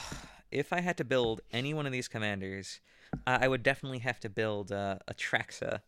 [0.52, 2.80] if I had to build any one of these commanders,
[3.26, 5.82] uh, I would definitely have to build uh, Atraxa.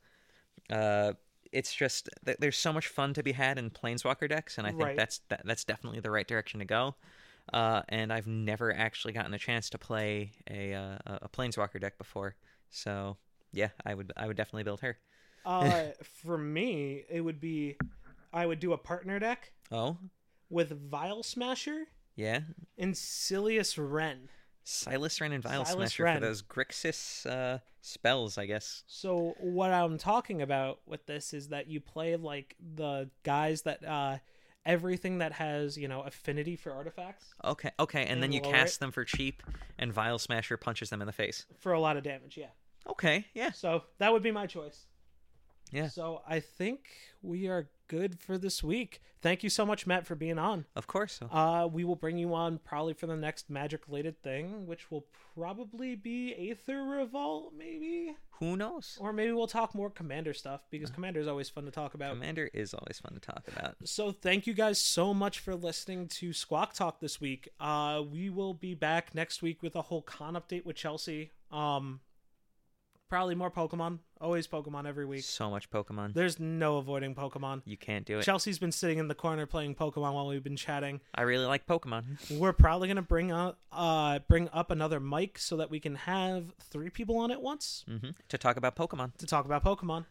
[0.72, 1.14] Uh,
[1.52, 4.72] it's just th- there's so much fun to be had in Planeswalker decks, and I
[4.72, 4.96] think Right.
[4.96, 6.96] that's that, that's definitely the right direction to go.
[7.54, 11.82] Uh, and I've never actually gotten a chance to play a uh, a a Planeswalker
[11.82, 12.36] deck before,
[12.70, 13.18] so
[13.54, 14.98] yeah, I would I would definitely build her.
[15.46, 17.78] Uh, for me, it would be,
[18.34, 19.98] I would do a partner deck Oh,
[20.50, 22.42] with Vial Smasher yeah,
[22.78, 24.28] and Silas Renn.
[24.66, 26.14] Silas Renn and Vial Silas Smasher Renn.
[26.16, 28.84] for those Grixis uh, spells, I guess.
[28.88, 33.84] So what I'm talking about with this is that you play like the guys that
[33.86, 34.18] uh
[34.66, 38.54] everything that has, you know, affinity for artifacts Okay, okay, and And then you lower
[38.54, 38.80] cast it?
[38.80, 39.44] them for cheap,
[39.78, 41.46] and Vial Smasher punches them in the face.
[41.60, 42.48] for a lot of damage, yeah.
[42.88, 44.86] Okay, yeah, So that would be my choice.
[45.74, 45.88] Yeah.
[45.90, 46.88] So I think
[47.22, 49.02] we are good for this week.
[49.22, 50.66] Thank you so much, Matt, for being on.
[50.76, 51.20] of course.
[51.32, 55.06] Uh, we will bring you on probably for the next magic related thing, which will
[55.36, 58.98] probably be Aether Revolt, maybe, Who knows?
[59.00, 62.14] or maybe we'll talk more Commander stuff because Commander is always fun to talk about.
[62.16, 63.76] Commander is always fun to talk about.
[63.86, 67.48] So thank you guys so much for listening to Squawk Talk this week.
[67.60, 71.32] Uh, we will be back next week with a whole con update with Chelsea.
[71.52, 72.02] Um,
[73.10, 74.00] probably more Pokemon.
[74.20, 75.24] Always Pokemon every week.
[75.24, 76.14] So much Pokemon.
[76.14, 77.62] There's no avoiding Pokemon.
[77.66, 78.24] You can't do it.
[78.24, 81.02] Chelsea's been sitting in the corner playing Pokemon while we've been chatting.
[81.14, 82.04] I really like Pokemon.
[82.40, 86.54] We're probably gonna bring up uh bring up another mic so that we can have
[86.70, 89.16] three people on at once hmm To talk about Pokemon.
[89.18, 90.06] to talk about Pokemon.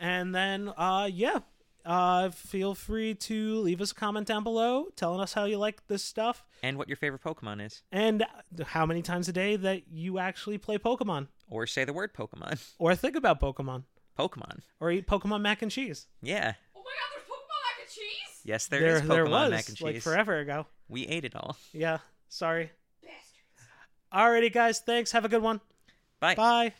[0.00, 1.40] And then uh yeah.
[1.84, 5.86] Uh feel free to leave us a comment down below telling us how you like
[5.88, 7.82] this stuff And what your favorite Pokemon is.
[7.90, 8.24] and
[8.66, 12.62] how many times a day that you actually play Pokemon Or say the word Pokemon.
[12.78, 13.82] or think about Pokemon
[14.18, 14.60] Pokemon.
[14.78, 16.06] or eat Pokemon mac and cheese.
[16.22, 16.52] Yeah.
[16.76, 18.40] Oh my god, there's Pokemon mac and cheese?
[18.44, 19.84] Yes, there there is Pokemon there was mac and cheese.
[19.84, 20.66] like forever ago.
[20.88, 21.56] We ate it all.
[21.72, 22.70] Yeah, sorry.
[23.02, 24.12] Bastards.
[24.12, 25.10] Alrighty guys, thanks.
[25.12, 25.60] Have a good one.
[26.20, 26.34] Bye.
[26.36, 26.74] Bye.